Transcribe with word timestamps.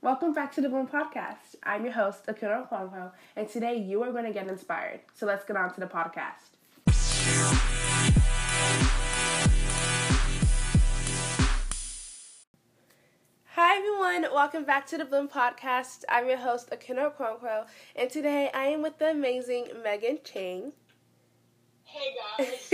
Welcome 0.00 0.32
back 0.32 0.52
to 0.52 0.60
the 0.60 0.68
Bloom 0.68 0.86
Podcast. 0.86 1.56
I'm 1.64 1.82
your 1.82 1.92
host, 1.92 2.26
Akunna 2.26 2.68
Okonkwo, 2.70 3.10
and 3.34 3.48
today 3.48 3.74
you 3.74 4.00
are 4.04 4.12
going 4.12 4.26
to 4.26 4.32
get 4.32 4.46
inspired. 4.46 5.00
So 5.12 5.26
let's 5.26 5.44
get 5.44 5.56
on 5.56 5.74
to 5.74 5.80
the 5.80 5.86
podcast. 5.86 6.54
Hi 13.56 13.76
everyone, 13.76 14.32
welcome 14.32 14.62
back 14.62 14.86
to 14.86 14.98
the 14.98 15.04
Bloom 15.04 15.26
Podcast. 15.26 16.04
I'm 16.08 16.28
your 16.28 16.38
host, 16.38 16.70
Akunna 16.70 17.12
Okonkwo, 17.12 17.66
and 17.96 18.08
today 18.08 18.52
I 18.54 18.66
am 18.66 18.82
with 18.82 18.98
the 18.98 19.10
amazing 19.10 19.66
Megan 19.82 20.20
Chan. 20.22 20.74
Hey 21.82 22.14
guys. 22.38 22.72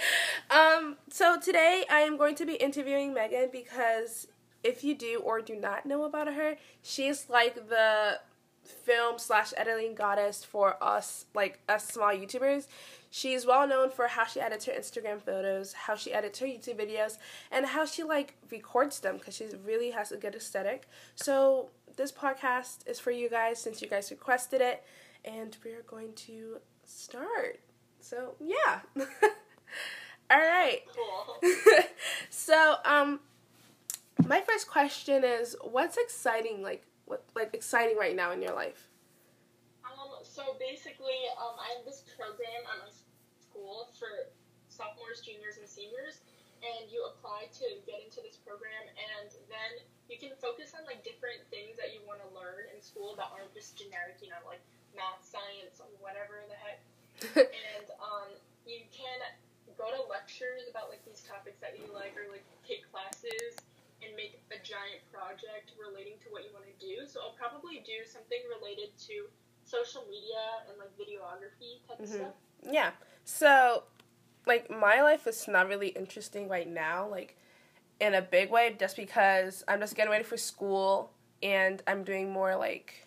um, 0.50 0.98
so 1.08 1.40
today 1.40 1.86
I 1.90 2.00
am 2.00 2.18
going 2.18 2.34
to 2.34 2.44
be 2.44 2.56
interviewing 2.56 3.14
Megan 3.14 3.48
because 3.50 4.26
if 4.62 4.82
you 4.84 4.94
do 4.94 5.20
or 5.24 5.40
do 5.40 5.56
not 5.56 5.86
know 5.86 6.04
about 6.04 6.32
her, 6.32 6.56
she's 6.82 7.28
like 7.28 7.68
the 7.68 8.20
film 8.68 9.18
slash 9.18 9.52
editing 9.56 9.94
goddess 9.94 10.44
for 10.44 10.82
us, 10.82 11.26
like 11.34 11.60
us 11.68 11.86
small 11.88 12.10
YouTubers. 12.10 12.66
She's 13.10 13.46
well 13.46 13.66
known 13.66 13.90
for 13.90 14.06
how 14.08 14.26
she 14.26 14.40
edits 14.40 14.66
her 14.66 14.72
Instagram 14.72 15.22
photos, 15.22 15.72
how 15.72 15.94
she 15.94 16.12
edits 16.12 16.38
her 16.40 16.46
YouTube 16.46 16.78
videos, 16.78 17.16
and 17.50 17.64
how 17.66 17.86
she 17.86 18.02
like 18.02 18.34
records 18.50 19.00
them 19.00 19.16
because 19.16 19.36
she 19.36 19.46
really 19.64 19.90
has 19.90 20.12
a 20.12 20.16
good 20.16 20.34
aesthetic. 20.34 20.86
So 21.14 21.70
this 21.96 22.12
podcast 22.12 22.86
is 22.86 23.00
for 23.00 23.10
you 23.10 23.30
guys 23.30 23.60
since 23.60 23.80
you 23.80 23.88
guys 23.88 24.10
requested 24.10 24.60
it, 24.60 24.84
and 25.24 25.56
we're 25.64 25.82
going 25.82 26.12
to 26.14 26.58
start. 26.84 27.60
So 28.00 28.34
yeah. 28.40 28.80
All 30.30 30.38
right. 30.38 30.82
cool. 30.94 31.50
so 32.30 32.76
um 32.84 33.20
my 34.28 34.44
first 34.44 34.68
question 34.68 35.24
is 35.24 35.56
what's 35.64 35.96
exciting 35.96 36.60
like 36.60 36.84
what 37.08 37.24
like 37.32 37.56
exciting 37.56 37.96
right 37.96 38.14
now 38.14 38.30
in 38.36 38.44
your 38.44 38.52
life? 38.52 38.92
Um, 39.88 40.20
so 40.20 40.60
basically, 40.60 41.16
um, 41.40 41.56
I 41.56 41.80
have 41.80 41.88
this 41.88 42.04
program 42.12 42.60
at 42.68 42.84
my 42.84 42.92
school 43.40 43.88
for 43.96 44.28
sophomores, 44.68 45.24
juniors, 45.24 45.56
and 45.56 45.64
seniors, 45.64 46.20
and 46.60 46.84
you 46.92 47.00
apply 47.08 47.48
to 47.64 47.66
get 47.88 48.04
into 48.04 48.20
this 48.20 48.36
program, 48.36 48.84
and 48.92 49.32
then 49.48 49.80
you 50.12 50.20
can 50.20 50.36
focus 50.36 50.76
on 50.76 50.84
like 50.84 51.00
different 51.00 51.40
things 51.48 51.80
that 51.80 51.96
you 51.96 52.04
want 52.04 52.20
to 52.20 52.28
learn 52.36 52.68
in 52.68 52.84
school 52.84 53.16
that 53.16 53.32
aren't 53.32 53.56
just 53.56 53.80
generic, 53.80 54.20
you 54.20 54.28
know, 54.28 54.44
like 54.44 54.60
math, 54.92 55.24
science, 55.24 55.80
whatever 56.04 56.44
the 56.52 56.58
heck. 56.60 56.84
and 57.48 57.88
um, 57.98 58.28
you 58.68 58.84
can 58.92 59.24
go 59.80 59.88
to 59.88 60.00
lectures 60.12 60.68
about 60.68 60.92
like 60.92 61.00
these 61.08 61.24
topics 61.24 61.56
that 61.64 61.80
you 61.80 61.88
like, 61.96 62.12
or 62.20 62.28
like 62.28 62.44
take 62.68 62.84
classes 62.92 63.56
and 64.02 64.14
make 64.16 64.40
a 64.50 64.58
giant 64.62 65.02
project 65.12 65.72
relating 65.78 66.14
to 66.24 66.30
what 66.30 66.44
you 66.44 66.50
want 66.52 66.66
to 66.66 66.76
do. 66.78 67.06
So 67.06 67.20
I'll 67.20 67.36
probably 67.38 67.82
do 67.84 68.04
something 68.06 68.38
related 68.48 68.96
to 69.08 69.26
social 69.64 70.04
media 70.08 70.64
and 70.68 70.78
like 70.78 70.92
videography 70.96 71.82
type 71.86 72.00
of 72.00 72.08
Mhm. 72.08 72.14
stuff. 72.14 72.34
Yeah. 72.62 72.92
So, 73.24 73.84
like, 74.46 74.70
my 74.70 75.02
life 75.02 75.26
is 75.26 75.46
not 75.48 75.68
really 75.68 75.88
interesting 75.88 76.48
right 76.48 76.66
now, 76.66 77.06
like, 77.06 77.36
in 78.00 78.14
a 78.14 78.22
big 78.22 78.50
way, 78.50 78.74
just 78.78 78.96
because 78.96 79.64
I'm 79.68 79.80
just 79.80 79.94
getting 79.94 80.10
ready 80.10 80.24
for 80.24 80.36
school 80.36 81.12
and 81.42 81.82
I'm 81.86 82.04
doing 82.04 82.30
more, 82.30 82.56
like, 82.56 83.06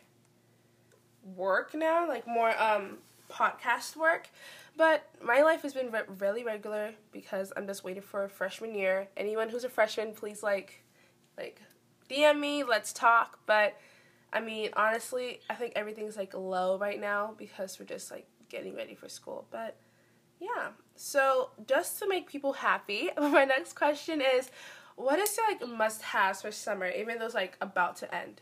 work 1.35 1.73
now, 1.73 2.07
like, 2.07 2.27
more, 2.27 2.59
um, 2.61 2.99
podcast 3.31 3.95
work. 3.95 4.29
But 4.77 5.07
my 5.21 5.41
life 5.41 5.63
has 5.63 5.73
been 5.73 5.91
re- 5.91 6.01
really 6.19 6.43
regular 6.43 6.91
because 7.11 7.51
I'm 7.55 7.67
just 7.67 7.83
waiting 7.83 8.01
for 8.01 8.27
freshman 8.29 8.73
year. 8.75 9.07
Anyone 9.17 9.49
who's 9.49 9.63
a 9.63 9.69
freshman, 9.69 10.13
please, 10.13 10.43
like, 10.43 10.83
like, 11.37 11.61
DM 12.09 12.39
me, 12.39 12.63
let's 12.63 12.93
talk. 12.93 13.39
But, 13.45 13.77
I 14.31 14.39
mean, 14.39 14.69
honestly, 14.75 15.41
I 15.49 15.55
think 15.55 15.73
everything's, 15.75 16.15
like, 16.15 16.33
low 16.33 16.77
right 16.77 16.99
now 16.99 17.33
because 17.37 17.79
we're 17.79 17.85
just, 17.85 18.11
like, 18.11 18.27
getting 18.49 18.75
ready 18.75 18.95
for 18.95 19.09
school. 19.09 19.47
But 19.51 19.77
yeah, 20.39 20.69
so 20.95 21.51
just 21.67 21.99
to 21.99 22.07
make 22.07 22.29
people 22.29 22.53
happy, 22.53 23.09
my 23.17 23.45
next 23.45 23.73
question 23.73 24.21
is, 24.21 24.51
what 24.95 25.19
is 25.19 25.35
your 25.37 25.47
like 25.47 25.77
must-haves 25.77 26.41
for 26.41 26.51
summer, 26.51 26.89
even 26.89 27.19
though 27.19 27.25
it's 27.25 27.35
like 27.35 27.57
about 27.61 27.95
to 27.97 28.13
end? 28.13 28.41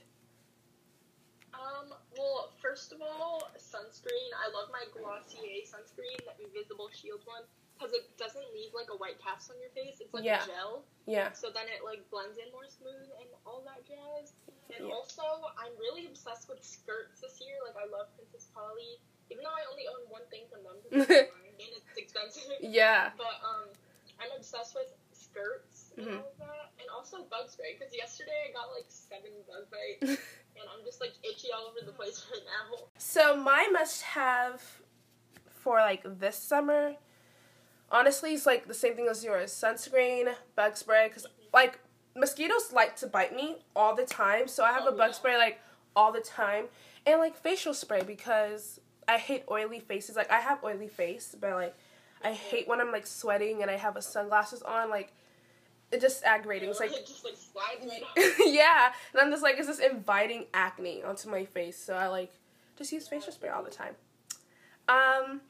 Well, 2.19 2.52
first 2.59 2.91
of 2.91 3.00
all, 3.02 3.47
sunscreen. 3.56 4.30
I 4.35 4.52
love 4.52 4.68
my 4.75 4.84
Glossier 4.91 5.63
sunscreen, 5.63 6.19
the 6.28 6.35
invisible 6.44 6.91
shield 6.91 7.24
one, 7.24 7.47
because 7.80 7.96
it 7.96 8.12
doesn't 8.19 8.44
leave 8.52 8.75
like 8.75 8.91
a 8.91 8.97
white 9.00 9.16
cast 9.24 9.47
on 9.47 9.56
your 9.63 9.72
face. 9.72 10.03
It's 10.03 10.12
like 10.13 10.28
Yeah. 10.28 10.44
a 10.44 10.47
gel, 10.52 10.84
Yeah. 11.07 11.31
so 11.31 11.47
then 11.50 11.63
it 11.72 11.80
like 11.88 12.03
blends 12.12 12.38
in 12.38 12.52
more 12.52 12.68
smooth 12.68 13.07
and 13.24 13.30
all 13.47 13.62
that 13.63 13.88
jazz. 13.88 14.34
And 14.75 14.88
Yeah. 14.90 14.94
also, 14.94 15.24
I'm 15.57 15.72
really 15.80 16.07
obsessed 16.07 16.50
with 16.50 16.59
skirts 16.62 17.22
this 17.24 17.40
year. 17.40 17.56
Like, 17.66 17.78
I 17.80 17.85
love 17.88 18.12
Princess 18.19 18.51
Polly, 18.53 19.00
even 19.31 19.44
though 19.46 19.56
I 19.56 19.63
only 19.72 19.88
own 19.88 20.03
one 20.12 20.25
thing 20.28 20.44
from 20.51 20.63
them 20.68 20.75
mine 20.91 21.56
and 21.56 21.72
it's 21.72 21.97
expensive. 21.97 22.51
Yeah. 22.59 23.12
But 23.16 23.40
um, 23.47 23.69
I'm 24.19 24.31
obsessed 24.36 24.75
with 24.75 24.91
skirts 25.13 25.69
and 25.99 26.07
Mhm. 26.07 26.17
all 26.17 26.29
of 26.31 26.37
that, 26.39 26.71
and 26.79 26.89
also 26.89 27.23
bug 27.23 27.49
spray. 27.49 27.75
Because 27.77 27.93
yesterday 27.95 28.31
I 28.49 28.53
got 28.53 28.71
like 28.73 28.85
seven 28.89 29.31
bug 29.47 29.69
bites, 29.69 30.01
and 30.55 30.69
I'm 30.73 30.83
just 30.85 31.01
like 31.01 31.13
itchy 31.23 31.51
all 31.51 31.65
over 31.67 31.85
the 31.85 31.91
place 31.91 32.25
right 32.31 32.43
now. 32.45 32.77
So 32.97 33.35
my 33.35 33.67
must-have 33.71 34.61
for 35.49 35.75
like 35.79 36.01
this 36.19 36.38
summer, 36.38 36.95
honestly, 37.91 38.33
it's 38.33 38.45
like 38.45 38.67
the 38.67 38.73
same 38.73 38.95
thing 38.95 39.07
as 39.07 39.23
yours: 39.23 39.51
sunscreen, 39.51 40.33
bug 40.55 40.77
spray. 40.77 41.07
Because 41.07 41.25
like 41.53 41.79
mosquitoes 42.15 42.71
like 42.73 42.95
to 42.97 43.07
bite 43.07 43.35
me 43.35 43.57
all 43.75 43.95
the 43.95 44.05
time, 44.05 44.47
so 44.47 44.63
I 44.63 44.71
have 44.71 44.83
a 44.85 44.89
Oh, 44.89 44.97
bug 44.97 45.09
yeah. 45.09 45.15
spray 45.15 45.38
like 45.38 45.59
all 45.95 46.11
the 46.11 46.21
time, 46.21 46.65
and 47.05 47.19
like 47.19 47.35
facial 47.35 47.73
spray 47.73 48.03
because 48.03 48.79
I 49.07 49.17
hate 49.17 49.43
oily 49.49 49.79
faces. 49.79 50.15
Like 50.15 50.31
I 50.31 50.39
have 50.39 50.63
oily 50.63 50.88
face, 50.88 51.35
but 51.39 51.51
like 51.51 51.75
I 52.23 52.33
hate 52.33 52.67
when 52.67 52.79
I'm 52.81 52.91
like 52.91 53.07
sweating 53.07 53.61
and 53.61 53.71
I 53.71 53.77
have 53.77 53.95
a 53.95 54.01
sunglasses 54.01 54.61
on. 54.61 54.89
Like 54.89 55.13
it 55.91 56.01
just 56.01 56.23
aggravating. 56.23 56.69
It's 56.69 56.79
like 56.79 56.91
just 56.91 57.25
like 57.25 57.35
yeah, 58.45 58.91
and 59.13 59.22
I'm 59.22 59.31
just 59.31 59.44
like, 59.44 59.57
it's 59.57 59.67
just 59.67 59.81
inviting 59.81 60.45
acne 60.53 61.03
onto 61.03 61.29
my 61.29 61.45
face. 61.45 61.77
So 61.77 61.94
I 61.95 62.07
like 62.07 62.31
just 62.77 62.91
use 62.91 63.07
facial 63.07 63.33
spray 63.33 63.50
all 63.50 63.63
the 63.63 63.72
time. 63.72 63.95
Um, 64.88 65.41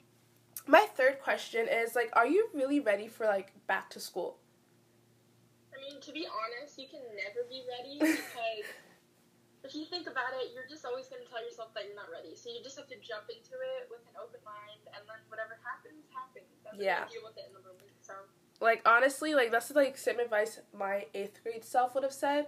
my 0.67 0.85
third 0.95 1.19
question 1.22 1.67
is 1.67 1.95
like, 1.95 2.09
are 2.13 2.27
you 2.27 2.50
really 2.53 2.79
ready 2.79 3.07
for 3.07 3.25
like 3.25 3.53
back 3.67 3.89
to 3.91 4.00
school? 4.00 4.38
I 5.75 5.79
mean, 5.79 6.01
to 6.01 6.11
be 6.11 6.27
honest, 6.27 6.77
you 6.77 6.88
can 6.88 7.01
never 7.16 7.47
be 7.47 7.63
ready 7.67 8.00
because 8.00 8.67
if 9.63 9.75
you 9.75 9.85
think 9.85 10.07
about 10.07 10.35
it, 10.39 10.51
you're 10.56 10.67
just 10.67 10.83
always 10.83 11.07
going 11.07 11.23
to 11.23 11.29
tell 11.29 11.44
yourself 11.44 11.71
that 11.75 11.88
you're 11.88 11.95
not 12.00 12.11
ready. 12.11 12.35
So 12.35 12.47
you 12.51 12.63
just 12.63 12.75
have 12.79 12.88
to 12.91 13.00
jump 13.00 13.27
into 13.27 13.56
it 13.79 13.91
with 13.91 14.03
an 14.07 14.16
open 14.19 14.39
mind, 14.47 14.83
and 14.95 15.03
then 15.03 15.19
whatever 15.27 15.59
happens, 15.63 16.03
happens. 16.11 16.51
Then 16.63 16.79
Yeah. 16.79 17.07
deal 17.11 17.23
with 17.27 17.35
it 17.39 17.47
in 17.51 17.56
the 17.56 17.63
moment. 17.63 17.98
Like 18.61 18.81
honestly, 18.85 19.33
like 19.35 19.51
that's 19.51 19.71
like 19.71 19.97
same 19.97 20.19
advice 20.19 20.59
my 20.77 21.05
eighth 21.13 21.41
grade 21.43 21.63
self 21.63 21.95
would 21.95 22.03
have 22.03 22.13
said, 22.13 22.47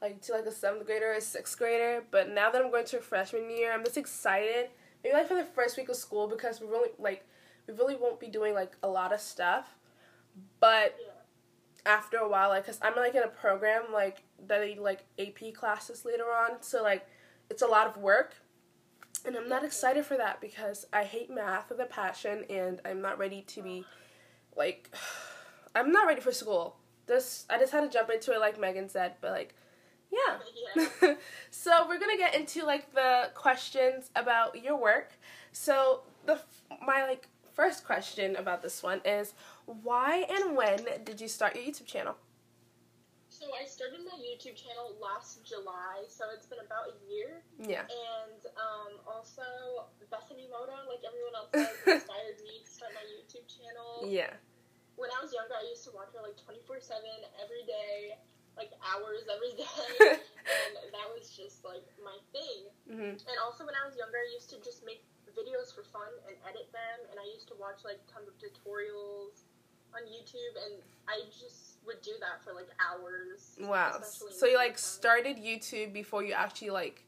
like 0.00 0.20
to 0.22 0.32
like 0.32 0.44
a 0.44 0.52
seventh 0.52 0.86
grader 0.86 1.10
or 1.10 1.14
a 1.14 1.20
sixth 1.20 1.56
grader. 1.56 2.02
But 2.10 2.30
now 2.30 2.50
that 2.50 2.62
I'm 2.62 2.70
going 2.70 2.86
to 2.86 2.98
freshman 2.98 3.48
year, 3.48 3.72
I'm 3.72 3.84
just 3.84 3.96
excited. 3.96 4.70
Maybe 5.04 5.14
like 5.14 5.28
for 5.28 5.34
the 5.34 5.44
first 5.44 5.76
week 5.76 5.88
of 5.88 5.96
school 5.96 6.26
because 6.26 6.60
we 6.60 6.66
really 6.66 6.90
like 6.98 7.24
we 7.68 7.74
really 7.74 7.94
won't 7.94 8.18
be 8.18 8.26
doing 8.26 8.54
like 8.54 8.72
a 8.82 8.88
lot 8.88 9.12
of 9.12 9.20
stuff. 9.20 9.76
But 10.58 10.96
after 11.86 12.16
a 12.16 12.28
while, 12.28 12.48
like, 12.48 12.66
cause 12.66 12.80
I'm 12.82 12.96
like 12.96 13.14
in 13.14 13.22
a 13.22 13.28
program 13.28 13.84
like 13.92 14.24
that 14.48 14.62
I 14.62 14.76
like 14.80 15.04
AP 15.18 15.54
classes 15.54 16.04
later 16.04 16.24
on, 16.24 16.60
so 16.62 16.82
like 16.82 17.06
it's 17.50 17.62
a 17.62 17.66
lot 17.66 17.86
of 17.86 17.96
work, 17.98 18.34
and 19.24 19.36
I'm 19.36 19.48
not 19.48 19.64
excited 19.64 20.06
for 20.06 20.16
that 20.16 20.40
because 20.40 20.86
I 20.92 21.04
hate 21.04 21.30
math 21.30 21.70
with 21.70 21.78
a 21.78 21.84
passion, 21.84 22.44
and 22.50 22.80
I'm 22.84 23.00
not 23.00 23.18
ready 23.18 23.42
to 23.42 23.62
be 23.62 23.84
like 24.56 24.92
I'm 25.74 25.92
not 25.92 26.06
ready 26.06 26.20
for 26.20 26.32
school. 26.32 26.76
This 27.06 27.46
I 27.50 27.58
just 27.58 27.72
had 27.72 27.80
to 27.82 27.88
jump 27.88 28.10
into 28.10 28.32
it 28.32 28.40
like 28.40 28.58
Megan 28.60 28.88
said, 28.88 29.14
but 29.20 29.32
like 29.32 29.54
yeah. 30.10 30.38
Yeah. 30.76 31.14
so 31.50 31.86
we're 31.88 31.98
gonna 31.98 32.18
get 32.18 32.34
into 32.34 32.64
like 32.64 32.94
the 32.94 33.30
questions 33.34 34.10
about 34.14 34.62
your 34.62 34.76
work. 34.76 35.12
So 35.52 36.02
the 36.26 36.40
my 36.86 37.04
like 37.04 37.28
first 37.54 37.84
question 37.84 38.36
about 38.36 38.62
this 38.62 38.82
one 38.82 39.00
is 39.04 39.34
why 39.66 40.24
and 40.28 40.56
when 40.56 40.86
did 41.04 41.20
you 41.20 41.28
start 41.28 41.56
your 41.56 41.64
YouTube 41.64 41.86
channel? 41.86 42.16
So 43.28 43.46
I 43.60 43.66
started 43.66 44.00
my 44.04 44.16
YouTube 44.22 44.54
channel 44.54 44.94
last 45.02 45.42
July, 45.44 46.04
so 46.06 46.26
it's 46.32 46.46
been 46.46 46.60
about 46.64 46.94
a 46.94 47.10
year. 47.10 47.42
Yeah. 47.58 47.80
And 47.90 48.38
um, 48.54 49.00
also, 49.02 49.42
Bethany 50.10 50.46
Mota, 50.46 50.78
like 50.86 51.02
everyone 51.02 51.34
else 51.34 51.50
says, 51.82 52.06
inspired 52.06 52.38
me 52.44 52.62
to 52.62 52.70
start 52.70 52.92
my 52.94 53.02
YouTube 53.02 53.48
channel. 53.50 54.06
Yeah. 54.06 54.30
When 55.02 55.10
I 55.10 55.18
was 55.18 55.34
younger, 55.34 55.58
I 55.58 55.66
used 55.66 55.82
to 55.90 55.92
watch 55.98 56.14
her 56.14 56.22
like 56.22 56.38
24 56.38 56.78
7 56.78 57.02
every 57.42 57.66
day, 57.66 58.14
like 58.54 58.70
hours 58.86 59.26
every 59.26 59.50
day. 59.58 59.82
and 60.78 60.94
that 60.94 61.10
was 61.10 61.34
just 61.34 61.66
like 61.66 61.82
my 61.98 62.14
thing. 62.30 62.70
Mhm. 62.86 63.18
And 63.18 63.36
also, 63.42 63.66
when 63.66 63.74
I 63.74 63.82
was 63.82 63.98
younger, 63.98 64.22
I 64.22 64.30
used 64.30 64.46
to 64.54 64.62
just 64.62 64.86
make 64.86 65.02
videos 65.34 65.74
for 65.74 65.82
fun 65.82 66.06
and 66.30 66.38
edit 66.46 66.70
them. 66.70 66.98
And 67.10 67.18
I 67.18 67.26
used 67.34 67.50
to 67.50 67.58
watch 67.58 67.82
like 67.82 67.98
tons 68.06 68.30
of 68.30 68.38
tutorials 68.38 69.42
on 69.90 70.06
YouTube. 70.06 70.54
And 70.70 70.78
I 71.10 71.26
just 71.34 71.82
would 71.82 71.98
do 72.06 72.14
that 72.22 72.38
for 72.46 72.54
like 72.54 72.70
hours. 72.78 73.58
Wow. 73.58 73.98
So 74.06 74.46
you 74.46 74.54
like 74.54 74.78
daytime. 74.78 75.02
started 75.02 75.36
YouTube 75.42 75.92
before 75.92 76.22
you 76.22 76.32
actually 76.32 76.70
like 76.70 77.02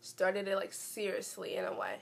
started 0.00 0.48
it 0.48 0.56
like 0.56 0.72
seriously 0.72 1.56
in 1.56 1.68
a 1.68 1.76
way. 1.76 2.00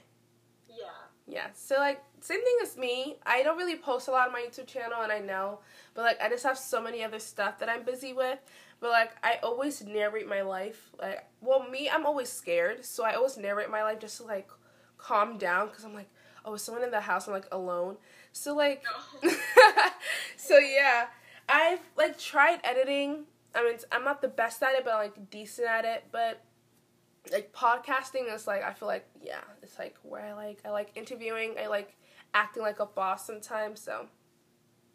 Yeah. 1.27 1.47
So 1.53 1.75
like 1.75 2.03
same 2.19 2.43
thing 2.43 2.57
as 2.61 2.77
me. 2.77 3.17
I 3.25 3.43
don't 3.43 3.57
really 3.57 3.77
post 3.77 4.07
a 4.07 4.11
lot 4.11 4.27
on 4.27 4.33
my 4.33 4.41
YouTube 4.41 4.67
channel 4.67 5.01
and 5.01 5.11
I 5.11 5.19
know, 5.19 5.59
but 5.93 6.01
like 6.03 6.21
I 6.21 6.29
just 6.29 6.43
have 6.43 6.57
so 6.57 6.81
many 6.81 7.03
other 7.03 7.19
stuff 7.19 7.59
that 7.59 7.69
I'm 7.69 7.83
busy 7.83 8.13
with. 8.13 8.39
But 8.79 8.91
like 8.91 9.11
I 9.23 9.39
always 9.41 9.83
narrate 9.85 10.27
my 10.27 10.41
life. 10.41 10.89
Like 10.99 11.25
well, 11.41 11.67
me, 11.69 11.89
I'm 11.89 12.05
always 12.05 12.29
scared, 12.29 12.83
so 12.85 13.03
I 13.03 13.13
always 13.13 13.37
narrate 13.37 13.69
my 13.69 13.83
life 13.83 13.99
just 13.99 14.17
to 14.17 14.23
like 14.23 14.49
calm 14.97 15.37
down 15.37 15.69
cuz 15.69 15.85
I'm 15.85 15.93
like, 15.93 16.09
oh, 16.45 16.55
is 16.55 16.61
someone 16.61 16.83
in 16.83 16.91
the 16.91 17.01
house? 17.01 17.27
I'm 17.27 17.33
like 17.33 17.47
alone. 17.51 17.97
So 18.33 18.53
like 18.53 18.83
No. 19.23 19.31
so 20.37 20.57
yeah, 20.57 21.07
I've 21.47 21.81
like 21.95 22.19
tried 22.19 22.59
editing. 22.63 23.25
I 23.55 23.63
mean, 23.63 23.77
I'm 23.91 24.03
not 24.03 24.21
the 24.21 24.27
best 24.27 24.61
at 24.63 24.73
it, 24.73 24.83
but 24.83 24.93
I'm 24.93 24.99
like 24.99 25.29
decent 25.29 25.67
at 25.69 25.85
it. 25.85 26.05
But 26.11 26.43
like 27.33 27.51
podcasting 27.51 28.33
is 28.33 28.47
like 28.47 28.63
I 28.63 28.73
feel 28.73 28.87
like 28.87 29.05
yeah, 29.21 29.41
it's 29.61 29.77
like 29.79 29.95
where 30.03 30.23
I 30.23 30.33
like 30.33 30.59
I 30.65 30.69
like 30.69 30.91
interviewing. 30.95 31.55
I 31.61 31.67
like 31.67 31.97
acting 32.33 32.63
like 32.63 32.79
a 32.79 32.85
boss 32.85 33.25
sometimes. 33.27 33.81
So 33.81 34.05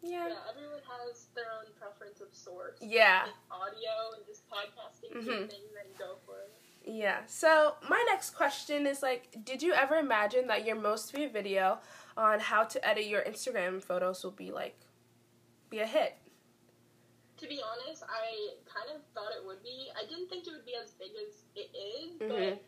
yeah, 0.01 0.29
yeah, 0.29 0.35
everyone 0.49 0.79
has 0.87 1.27
their 1.35 1.45
own 1.59 1.71
preference 1.77 2.21
of 2.21 2.29
source. 2.33 2.77
yeah, 2.81 3.25
If 3.25 3.33
audio 3.51 4.15
and 4.15 4.25
just 4.25 4.49
podcasting 4.49 5.15
Mhm. 5.17 5.49
thing, 5.49 5.61
then 5.75 5.85
go 5.99 6.15
for 6.25 6.39
it. 6.39 6.89
yeah. 6.89 7.19
So 7.27 7.75
my 7.89 8.01
next 8.07 8.29
question 8.31 8.87
is 8.87 9.03
like, 9.03 9.35
did 9.43 9.61
you 9.61 9.73
ever 9.73 9.95
imagine 9.95 10.47
that 10.47 10.65
your 10.65 10.77
most 10.77 11.11
viewed 11.13 11.33
video 11.33 11.79
on 12.15 12.39
how 12.39 12.63
to 12.63 12.87
edit 12.87 13.05
your 13.07 13.21
Instagram 13.23 13.83
photos 13.83 14.23
will 14.23 14.31
be 14.31 14.51
like 14.51 14.79
be 15.69 15.79
a 15.79 15.85
hit? 15.85 16.15
To 17.39 17.47
be 17.47 17.63
honest, 17.63 18.03
I 18.03 18.59
kind 18.67 18.91
of 18.91 18.99
thought 19.15 19.31
it 19.31 19.39
would 19.47 19.63
be. 19.63 19.87
I 19.95 20.03
didn't 20.05 20.27
think 20.27 20.43
it 20.47 20.51
would 20.51 20.65
be 20.67 20.75
as 20.75 20.91
big 20.99 21.11
as 21.15 21.47
it 21.55 21.71
is, 21.71 22.19
Mhm. 22.19 22.27
but 22.27 22.59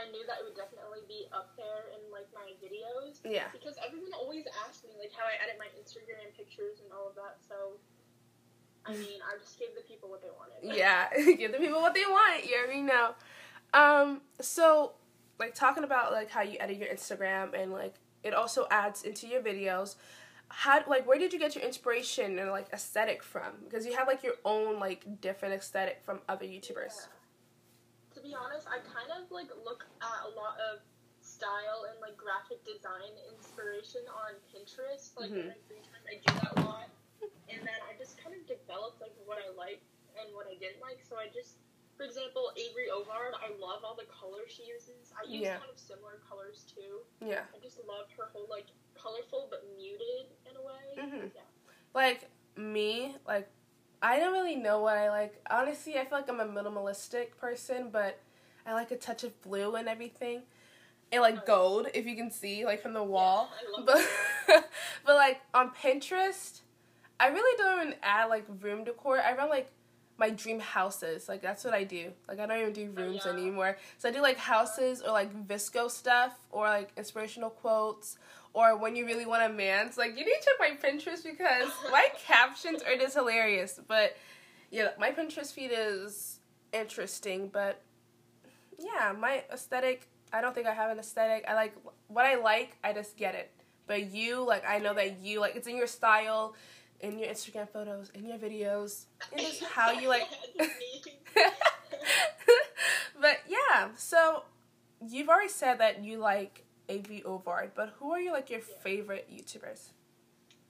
I 0.00 0.10
knew 0.10 0.24
that 0.26 0.40
it 0.40 0.44
would 0.44 0.56
definitely 0.56 1.02
be 1.06 1.28
up 1.30 1.54
there 1.56 1.92
in 1.92 2.10
like 2.10 2.26
my 2.32 2.52
videos 2.58 3.20
Yeah. 3.22 3.48
because 3.52 3.76
everyone 3.84 4.12
always 4.14 4.46
asks 4.66 4.82
me 4.82 4.96
like 4.98 5.12
how 5.12 5.24
I 5.26 5.34
edit 5.44 5.58
my 5.58 5.68
Instagram 5.78 6.32
pictures 6.34 6.80
and 6.80 6.90
all 6.92 7.06
of 7.08 7.14
that. 7.16 7.36
So, 7.46 7.78
I 8.86 8.92
mean, 8.96 9.20
I 9.22 9.36
just 9.38 9.58
gave 9.58 9.74
the 9.76 9.82
people 9.82 10.08
what 10.08 10.22
they 10.22 10.30
wanted. 10.30 10.62
yeah 10.74 11.08
give 11.36 11.52
the 11.52 11.58
people 11.58 11.80
what 11.80 11.94
they 11.94 12.06
want 12.06 12.44
you 12.46 12.56
already 12.56 12.80
know 12.82 13.14
um 13.74 14.22
so 14.40 14.94
like 15.38 15.54
talking 15.54 15.84
about 15.84 16.12
like 16.12 16.30
how 16.30 16.40
you 16.42 16.56
edit 16.60 16.76
your 16.78 16.88
instagram 16.88 17.52
and 17.54 17.72
like 17.72 17.94
it 18.22 18.32
also 18.32 18.66
adds 18.70 19.02
into 19.02 19.26
your 19.26 19.42
videos 19.42 19.96
how 20.48 20.82
like 20.86 21.06
where 21.06 21.18
did 21.18 21.32
you 21.32 21.38
get 21.38 21.54
your 21.54 21.64
inspiration 21.64 22.38
and 22.38 22.50
like 22.50 22.68
aesthetic 22.72 23.22
from 23.22 23.52
because 23.64 23.84
you 23.86 23.96
have 23.96 24.06
like 24.06 24.22
your 24.22 24.34
own 24.44 24.78
like 24.78 25.20
different 25.20 25.54
aesthetic 25.54 26.00
from 26.04 26.20
other 26.28 26.44
youtubers 26.46 26.94
Yeah. 27.08 27.12
To 28.14 28.20
be 28.22 28.30
honest, 28.30 28.70
I 28.70 28.78
kind 28.86 29.10
of 29.10 29.26
like 29.34 29.50
look 29.66 29.82
at 29.98 30.20
a 30.22 30.30
lot 30.38 30.54
of 30.70 30.86
style 31.18 31.90
and 31.90 31.98
like 31.98 32.14
graphic 32.14 32.62
design 32.62 33.10
inspiration 33.26 34.06
on 34.06 34.38
Pinterest. 34.54 35.10
Like 35.18 35.34
mm-hmm. 35.34 35.50
in 35.50 35.58
my 35.58 35.60
free 35.66 35.82
time, 35.82 36.04
I 36.06 36.22
do 36.22 36.30
that 36.38 36.52
a 36.54 36.62
lot, 36.62 36.88
and 37.50 37.58
then 37.66 37.80
I 37.90 37.98
just 37.98 38.14
kind 38.22 38.30
of 38.38 38.46
developed 38.46 39.02
like 39.02 39.10
what 39.26 39.42
I 39.42 39.50
like 39.58 39.82
and 40.14 40.30
what 40.30 40.46
I 40.46 40.54
didn't 40.62 40.78
like. 40.78 41.02
So 41.02 41.18
I 41.18 41.26
just, 41.34 41.58
for 41.98 42.06
example, 42.06 42.54
Avery 42.54 42.86
Ovard, 42.86 43.34
I 43.34 43.50
love 43.58 43.82
all 43.82 43.98
the 43.98 44.06
colors 44.14 44.54
she 44.54 44.62
uses. 44.70 45.10
I 45.18 45.26
use 45.26 45.50
Yeah. 45.50 45.58
kind 45.58 45.74
of 45.74 45.78
similar 45.82 46.22
colors 46.30 46.62
too. 46.70 47.02
yeah 47.18 47.50
I 47.50 47.58
just 47.58 47.82
love 47.82 48.06
her 48.14 48.30
whole 48.30 48.46
like 48.46 48.70
colorful 49.04 49.46
but 49.50 49.62
muted 49.76 50.26
in 50.48 50.56
a 50.56 50.62
way. 50.62 50.82
Mhm. 51.20 51.30
Yeah. 51.34 51.40
like 51.94 52.28
me 52.56 53.16
like 53.26 53.48
i 54.00 54.18
don't 54.18 54.32
really 54.32 54.56
know 54.56 54.80
what 54.80 54.96
i 54.96 55.08
like. 55.10 55.34
Honestly 55.50 55.98
i 55.98 56.04
feel 56.04 56.18
like 56.18 56.28
i'm 56.28 56.40
a 56.40 56.46
minimalistic 56.46 57.36
person 57.36 57.90
but 57.90 58.18
i 58.66 58.72
like 58.72 58.90
a 58.90 58.96
touch 58.96 59.24
of 59.24 59.40
blue 59.42 59.74
and 59.76 59.88
everything. 59.88 60.42
And 61.12 61.20
like 61.22 61.46
gold 61.46 61.88
if 61.94 62.06
you 62.06 62.16
can 62.16 62.30
see 62.30 62.64
like 62.64 62.80
from 62.82 62.92
the 62.94 63.02
wall. 63.04 63.50
Yeah, 63.78 63.84
but 63.86 64.64
but 65.06 65.14
like 65.16 65.40
on 65.52 65.70
pinterest 65.70 66.60
i 67.20 67.28
really 67.28 67.56
don't 67.58 67.80
even 67.88 67.94
add 68.02 68.26
like 68.26 68.44
room 68.60 68.84
decor. 68.84 69.20
I 69.20 69.34
run 69.36 69.48
like 69.48 69.70
my 70.16 70.30
dream 70.30 70.60
houses. 70.60 71.28
Like 71.28 71.42
that's 71.42 71.64
what 71.64 71.74
i 71.74 71.84
do. 71.84 72.12
Like 72.28 72.38
i 72.40 72.46
don't 72.46 72.60
even 72.60 72.72
do 72.72 72.92
Oh, 72.96 73.02
rooms 73.02 73.22
yeah. 73.26 73.32
anymore. 73.32 73.76
So 73.98 74.08
i 74.08 74.12
do 74.12 74.20
like 74.22 74.38
houses 74.38 75.02
or 75.02 75.10
like 75.12 75.30
VSCO 75.48 75.88
stuff 75.90 76.32
or 76.50 76.64
like 76.68 76.90
inspirational 76.96 77.50
quotes 77.50 78.16
or 78.54 78.76
when 78.76 78.96
you 78.96 79.04
really 79.04 79.26
want 79.26 79.42
a 79.42 79.52
man. 79.52 79.92
So 79.92 80.00
like 80.00 80.18
you 80.18 80.24
need 80.24 80.36
to 80.40 80.46
check 80.46 80.54
my 80.58 80.88
Pinterest 80.88 81.22
because 81.24 81.70
my 81.90 82.08
captions 82.26 82.82
are 82.82 82.96
just 82.96 83.14
hilarious. 83.14 83.78
But 83.86 84.16
yeah, 84.70 84.88
my 84.98 85.10
Pinterest 85.10 85.52
feed 85.52 85.70
is 85.72 86.40
interesting. 86.72 87.48
But 87.48 87.82
yeah, 88.78 89.12
my 89.18 89.42
aesthetic. 89.52 90.08
I 90.32 90.40
don't 90.40 90.54
think 90.54 90.66
I 90.66 90.74
have 90.74 90.90
an 90.90 90.98
aesthetic. 90.98 91.44
I 91.46 91.54
like 91.54 91.76
what 92.08 92.24
I 92.24 92.36
like. 92.36 92.76
I 92.82 92.92
just 92.92 93.16
get 93.16 93.34
it. 93.34 93.52
But 93.86 94.10
you, 94.10 94.44
like, 94.44 94.64
I 94.66 94.78
know 94.78 94.94
that 94.94 95.20
you 95.20 95.40
like 95.40 95.54
it's 95.56 95.68
in 95.68 95.76
your 95.76 95.86
style, 95.86 96.54
in 97.00 97.18
your 97.18 97.28
Instagram 97.28 97.68
photos, 97.68 98.10
in 98.14 98.26
your 98.26 98.38
videos, 98.38 99.04
and 99.30 99.40
just 99.42 99.62
how 99.62 99.92
you 99.92 100.08
like. 100.08 100.26
But 103.24 103.40
yeah, 103.48 103.88
so 103.96 104.42
you've 105.00 105.30
already 105.30 105.48
said 105.48 105.78
that 105.78 106.04
you 106.04 106.18
like 106.18 106.64
Avery 106.88 107.22
Ovard, 107.24 107.70
but 107.74 107.94
who 107.98 108.12
are 108.12 108.20
you 108.20 108.32
like 108.32 108.50
your 108.50 108.60
favorite 108.60 109.28
YouTubers? 109.32 109.88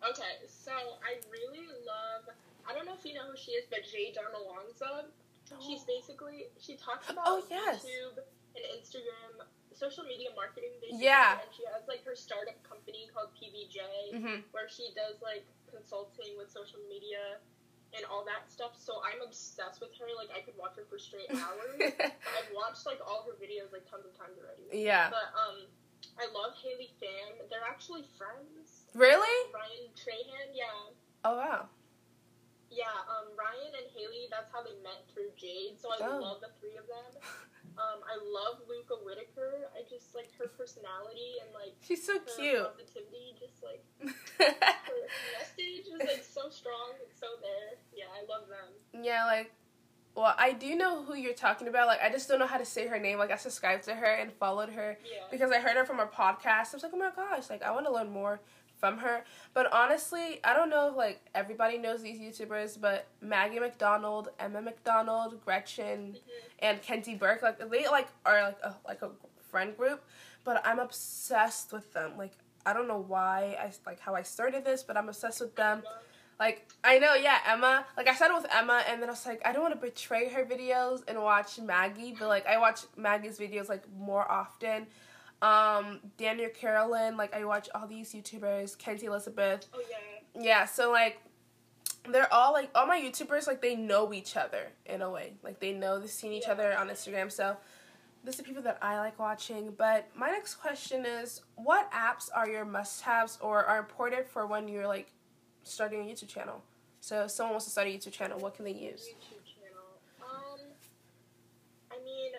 Okay, 0.04 0.36
so 0.46 0.70
I 1.02 1.18
really 1.32 1.66
love. 1.86 2.28
I 2.68 2.72
don't 2.74 2.86
know 2.86 2.94
if 2.94 3.04
you 3.04 3.14
know 3.14 3.26
who 3.30 3.36
she 3.36 3.52
is, 3.52 3.64
but 3.70 3.80
Jade 3.84 4.16
Darmawangsa. 4.16 5.06
She's 5.60 5.84
basically 5.84 6.48
she 6.58 6.74
talks 6.76 7.10
about 7.10 7.24
Oh, 7.28 7.42
yes. 7.50 7.84
YouTube 7.84 8.16
and 8.56 8.64
Instagram, 8.80 9.44
social 9.76 10.04
media 10.04 10.28
marketing. 10.34 10.72
Basically, 10.80 11.04
Yeah. 11.04 11.36
and 11.44 11.50
she 11.52 11.64
has 11.68 11.84
like 11.88 12.00
her 12.08 12.16
startup 12.16 12.56
company 12.64 13.08
called 13.12 13.28
PBJ, 13.36 13.76
Mm-hmm. 14.16 14.40
where 14.56 14.68
she 14.72 14.88
does 14.96 15.20
like 15.20 15.44
consulting 15.68 16.32
with 16.40 16.48
social 16.48 16.80
media 16.88 17.36
and 17.92 18.08
all 18.08 18.24
that 18.24 18.48
stuff. 18.48 18.72
So 18.80 19.04
I'm 19.04 19.20
obsessed 19.20 19.84
with 19.84 19.92
her. 20.00 20.08
Like 20.16 20.32
I 20.32 20.40
could 20.40 20.56
watch 20.56 20.80
her 20.80 20.88
for 20.88 20.96
straight 20.96 21.28
hours. 21.44 21.76
I've 22.00 22.50
watched 22.56 22.88
like 22.88 23.04
all 23.04 23.28
her 23.28 23.36
videos 23.36 23.68
like 23.68 23.84
tons 23.84 24.08
of 24.08 24.16
times 24.16 24.40
already. 24.40 24.64
yeah. 24.72 25.12
But 25.12 25.28
um, 25.36 25.43
I 26.18 26.30
love 26.30 26.54
Haley 26.62 26.94
Pham. 27.02 27.42
They're 27.50 27.66
actually 27.66 28.04
friends. 28.16 28.86
Really? 28.94 29.36
Ryan 29.50 29.90
Trahan, 29.98 30.48
yeah. 30.54 30.94
Oh 31.24 31.36
wow. 31.36 31.66
Yeah, 32.70 32.90
um, 33.06 33.30
Ryan 33.38 33.70
and 33.78 33.86
Haley, 33.94 34.26
that's 34.30 34.50
how 34.50 34.62
they 34.62 34.74
met 34.82 35.06
through 35.14 35.30
Jade, 35.38 35.78
so 35.78 35.90
I 35.94 35.98
Oh. 36.02 36.18
love 36.18 36.38
the 36.42 36.50
three 36.58 36.74
of 36.78 36.86
them. 36.90 37.22
Um, 37.78 38.02
I 38.06 38.14
love 38.22 38.62
Luca 38.70 38.94
Whitaker. 39.02 39.70
I 39.74 39.82
just 39.90 40.14
like 40.14 40.30
her 40.38 40.46
personality 40.46 41.38
and 41.42 41.50
like 41.54 41.74
She's 41.82 42.02
so 42.06 42.18
cute. 42.38 42.62
positivity, 42.62 43.34
just 43.38 43.62
like 43.62 43.82
her 44.38 45.02
message 45.38 45.86
is 45.90 45.98
like 45.98 46.22
so 46.22 46.50
strong 46.50 46.94
and 47.02 47.10
so 47.14 47.26
there. 47.42 47.78
Yeah, 47.94 48.10
I 48.14 48.22
love 48.30 48.46
them. 48.46 48.70
yeah, 49.02 49.26
like 49.26 49.50
well, 50.14 50.34
I 50.38 50.52
do 50.52 50.74
know 50.76 51.02
who 51.02 51.14
you're 51.16 51.34
talking 51.34 51.66
about. 51.68 51.86
Like 51.88 52.00
I 52.02 52.10
just 52.10 52.28
don't 52.28 52.38
know 52.38 52.46
how 52.46 52.58
to 52.58 52.64
say 52.64 52.86
her 52.86 52.98
name. 52.98 53.18
Like 53.18 53.30
I 53.30 53.36
subscribed 53.36 53.84
to 53.84 53.94
her 53.94 54.06
and 54.14 54.32
followed 54.32 54.70
her 54.70 54.96
Yeah. 55.04 55.22
because 55.30 55.50
I 55.50 55.58
heard 55.58 55.76
her 55.76 55.84
from 55.84 55.98
her 55.98 56.06
podcast. 56.06 56.72
I 56.72 56.74
was 56.74 56.82
like, 56.82 56.92
oh 56.94 56.98
my 56.98 57.10
gosh, 57.14 57.50
like 57.50 57.62
I 57.62 57.70
want 57.72 57.86
to 57.86 57.92
learn 57.92 58.10
more 58.10 58.40
from 58.78 58.98
her. 58.98 59.24
But 59.54 59.72
honestly, 59.72 60.40
I 60.44 60.52
don't 60.54 60.68
know 60.70 60.90
if 60.90 60.96
like 60.96 61.20
everybody 61.34 61.78
knows 61.78 62.02
these 62.02 62.18
YouTubers, 62.20 62.80
but 62.80 63.06
Maggie 63.20 63.58
McDonald, 63.58 64.28
Emma 64.38 64.60
McDonald, 64.62 65.44
Gretchen, 65.44 66.14
Mhm. 66.16 66.18
and 66.60 66.82
Kenzie 66.82 67.14
Burke, 67.16 67.42
like 67.42 67.58
they 67.70 67.88
like 67.88 68.08
are 68.24 68.42
like 68.42 68.58
a 68.62 68.76
like 68.86 69.02
a 69.02 69.10
friend 69.50 69.76
group. 69.76 70.04
But 70.44 70.60
I'm 70.66 70.78
obsessed 70.78 71.72
with 71.72 71.92
them. 71.92 72.16
Like 72.18 72.32
I 72.66 72.72
don't 72.72 72.86
know 72.88 72.98
why 73.06 73.56
I 73.60 73.72
like 73.86 74.00
how 74.00 74.14
I 74.14 74.22
started 74.22 74.64
this, 74.64 74.82
but 74.82 74.96
I'm 74.96 75.08
obsessed 75.08 75.40
with 75.40 75.56
them. 75.56 75.82
Like 76.40 76.66
I 76.82 76.98
know, 76.98 77.14
yeah, 77.14 77.38
Emma. 77.46 77.86
Like 77.96 78.08
I 78.08 78.14
started 78.14 78.34
with 78.34 78.46
Emma, 78.52 78.82
and 78.88 79.00
then 79.00 79.08
I 79.08 79.12
was 79.12 79.24
like, 79.26 79.40
I 79.44 79.52
don't 79.52 79.62
want 79.62 79.74
to 79.74 79.80
betray 79.80 80.28
her 80.30 80.44
videos 80.44 81.02
and 81.06 81.22
watch 81.22 81.58
Maggie, 81.60 82.14
but 82.18 82.28
like 82.28 82.46
I 82.46 82.58
watch 82.58 82.80
Maggie's 82.96 83.38
videos 83.38 83.68
like 83.68 83.82
more 83.96 84.30
often. 84.30 84.86
Um, 85.42 86.00
Danielle 86.16 86.50
Carolan, 86.50 87.16
like 87.16 87.34
I 87.34 87.44
watch 87.44 87.68
all 87.74 87.86
these 87.86 88.12
YouTubers, 88.14 88.76
Kenzie 88.78 89.06
Elizabeth. 89.06 89.66
Oh 89.74 89.82
yeah. 89.90 90.42
Yeah, 90.42 90.64
so 90.64 90.90
like 90.90 91.20
they're 92.10 92.32
all 92.32 92.52
like 92.52 92.70
all 92.74 92.86
my 92.86 93.00
YouTubers 93.00 93.46
like 93.46 93.62
they 93.62 93.76
know 93.76 94.12
each 94.12 94.36
other 94.36 94.68
in 94.86 95.02
a 95.02 95.10
way. 95.10 95.34
Like 95.42 95.60
they 95.60 95.72
know 95.72 95.98
they've 96.00 96.10
seen 96.10 96.32
each 96.32 96.44
Yeah. 96.46 96.52
other 96.52 96.76
on 96.76 96.88
Instagram. 96.88 97.30
So 97.30 97.56
these 98.24 98.40
are 98.40 98.42
people 98.42 98.62
that 98.62 98.78
I 98.82 98.98
like 98.98 99.18
watching. 99.18 99.72
But 99.76 100.08
my 100.16 100.30
next 100.30 100.56
question 100.56 101.04
is 101.06 101.42
what 101.56 101.90
apps 101.92 102.28
are 102.34 102.48
your 102.48 102.64
must 102.64 103.02
haves 103.02 103.38
or 103.40 103.64
are 103.64 103.78
important 103.78 104.28
for 104.28 104.46
when 104.46 104.66
you're 104.66 104.86
like 104.88 105.10
starting 105.64 106.00
a 106.00 106.04
YouTube 106.04 106.28
channel? 106.28 106.62
So 107.00 107.24
if 107.24 107.30
someone 107.32 107.54
wants 107.54 107.66
to 107.66 107.72
start 107.72 107.88
a 107.88 107.90
YouTube 107.90 108.12
channel, 108.12 108.38
what 108.38 108.54
can 108.54 108.64
they 108.64 108.72
use? 108.72 109.08
YouTube 109.12 109.44
channel. 109.44 110.00
Um, 110.22 110.60
I 111.92 112.00
mean, 112.00 112.32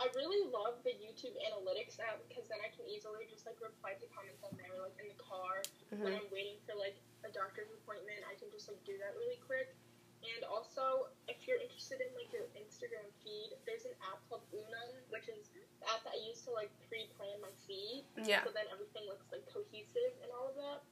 I 0.00 0.10
really 0.18 0.50
love 0.50 0.82
the 0.82 0.92
YouTube 0.98 1.38
Analytics 1.46 2.02
app 2.02 2.20
because 2.28 2.50
then 2.50 2.58
I 2.60 2.68
can 2.74 2.84
easily 2.90 3.24
just 3.30 3.46
like 3.46 3.56
reply 3.62 3.94
to 3.96 4.04
comments 4.10 4.42
on 4.42 4.52
there, 4.58 4.74
like 4.82 4.98
in 4.98 5.08
the 5.08 5.16
car 5.20 5.62
when 6.00 6.12
hmm 6.12 6.18
I'm 6.18 6.28
waiting 6.32 6.58
for 6.64 6.74
like 6.74 6.96
a 7.22 7.30
doctor's 7.30 7.70
appointment, 7.70 8.24
I 8.26 8.34
can 8.40 8.48
just 8.50 8.66
like 8.66 8.80
do 8.82 8.96
that 8.98 9.14
really 9.14 9.38
quick. 9.44 9.76
And 10.22 10.46
also, 10.46 11.10
if 11.26 11.50
you're 11.50 11.58
interested 11.58 11.98
in 11.98 12.10
like 12.14 12.30
your 12.30 12.46
Instagram 12.54 13.10
feed, 13.26 13.58
there's 13.66 13.84
an 13.84 13.94
app 14.06 14.22
called 14.30 14.46
Unum, 14.54 14.94
which 15.10 15.26
is 15.26 15.50
the 15.82 15.86
app 15.90 16.06
that 16.06 16.14
I 16.14 16.20
use 16.22 16.46
to 16.46 16.54
like 16.54 16.70
pre-plan 16.86 17.42
my 17.42 17.50
feed. 17.66 18.06
Yeah. 18.22 18.46
So 18.46 18.54
then 18.54 18.70
everything 18.70 19.02
looks 19.10 19.26
like 19.34 19.42
cohesive 19.50 20.14
and 20.22 20.30
all 20.30 20.54
of 20.54 20.56
that. 20.62 20.86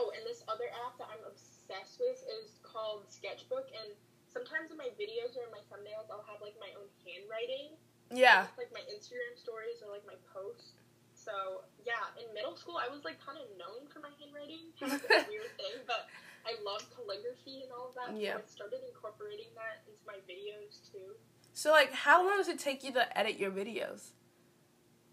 Oh, 0.00 0.08
and 0.16 0.24
this 0.24 0.40
other 0.48 0.68
app 0.86 0.96
that 0.96 1.08
I'm 1.12 1.20
obsessed 1.28 2.00
with 2.00 2.20
is 2.40 2.56
called 2.64 3.04
Sketchbook. 3.12 3.68
And 3.76 3.92
sometimes 4.32 4.72
in 4.72 4.80
my 4.80 4.88
videos 4.96 5.36
or 5.36 5.44
in 5.44 5.52
my 5.52 5.60
thumbnails, 5.68 6.08
I'll 6.08 6.24
have 6.28 6.40
like 6.40 6.56
my 6.56 6.72
own 6.80 6.88
handwriting, 7.04 7.76
Yeah. 8.08 8.48
like 8.56 8.72
my 8.72 8.80
Instagram 8.88 9.36
stories 9.36 9.84
or 9.84 9.92
like 9.92 10.04
my 10.08 10.16
posts. 10.32 10.72
So 11.12 11.62
yeah, 11.84 12.08
in 12.18 12.26
middle 12.34 12.56
school, 12.56 12.80
I 12.80 12.88
was 12.88 13.04
like 13.04 13.20
kind 13.20 13.36
of 13.38 13.46
known 13.60 13.86
for 13.92 14.00
my 14.00 14.10
handwriting. 14.16 14.72
It's 14.80 15.04
a 15.06 15.28
weird 15.30 15.52
thing, 15.60 15.84
but 15.86 16.08
I 16.48 16.56
love 16.64 16.82
calligraphy 16.96 17.62
and 17.62 17.70
all 17.70 17.92
of 17.92 17.94
that. 18.00 18.16
Yeah. 18.18 18.40
So 18.40 18.42
I 18.42 18.48
started 18.48 18.80
incorporating 18.88 19.52
that 19.54 19.84
into 19.86 20.02
my 20.08 20.18
videos 20.24 20.80
too. 20.90 21.14
So 21.52 21.70
like, 21.70 21.92
how 21.92 22.24
long 22.26 22.40
does 22.40 22.48
it 22.48 22.58
take 22.58 22.82
you 22.82 22.90
to 22.96 23.04
edit 23.12 23.38
your 23.38 23.52
videos? 23.52 24.16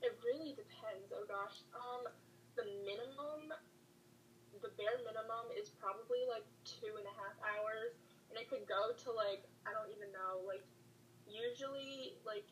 It 0.01 0.15
really 0.23 0.55
depends. 0.55 1.11
Oh 1.11 1.27
gosh. 1.27 1.61
Um, 1.75 2.07
the 2.55 2.65
minimum, 2.87 3.53
bare 4.79 4.95
minimum 5.03 5.51
is 5.59 5.67
probably 5.75 6.23
like 6.31 6.47
two 6.63 6.95
and 6.95 7.03
a 7.03 7.15
half 7.19 7.35
hours, 7.43 7.99
and 8.31 8.39
it 8.39 8.47
could 8.47 8.63
go 8.63 8.95
to 8.95 9.07
like 9.11 9.43
I 9.67 9.75
don't 9.75 9.91
even 9.91 10.15
know, 10.15 10.39
like 10.47 10.63
usually 11.27 12.15
like 12.23 12.47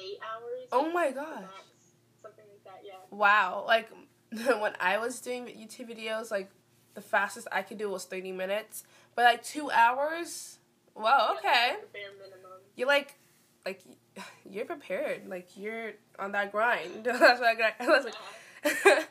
eight 0.00 0.16
hours. 0.24 0.72
Oh 0.72 0.88
my 0.90 1.12
gosh. 1.12 1.44
max, 1.44 2.00
something 2.24 2.44
like 2.48 2.64
that. 2.64 2.80
Yeah. 2.80 3.04
Wow. 3.12 3.64
Like 3.68 3.92
when 4.32 4.72
I 4.80 4.98
was 4.98 5.20
doing 5.20 5.46
YouTube 5.46 5.92
videos, 5.92 6.30
like 6.30 6.50
the 6.94 7.00
fastest 7.00 7.46
I 7.52 7.62
could 7.62 7.78
do 7.78 7.90
was 7.90 8.04
30 8.04 8.32
minutes. 8.32 8.84
But 9.14 9.24
like 9.24 9.44
2 9.44 9.70
hours? 9.70 10.58
Wow, 10.94 11.36
okay. 11.38 11.70
that's 11.70 11.82
the 11.82 11.88
bare 11.92 12.12
minimum. 12.18 12.60
You're 12.74 12.88
like 12.88 13.18
like 13.66 13.82
you're 14.50 14.64
prepared. 14.64 15.28
Like 15.28 15.48
you're 15.56 15.92
on 16.18 16.32
that 16.32 16.52
grind. 16.52 17.04
That's 17.04 17.40
what 17.40 17.44
I 17.44 17.54
got. 17.54 17.74
I 17.80 17.86
was 17.86 18.04
like 18.04 19.08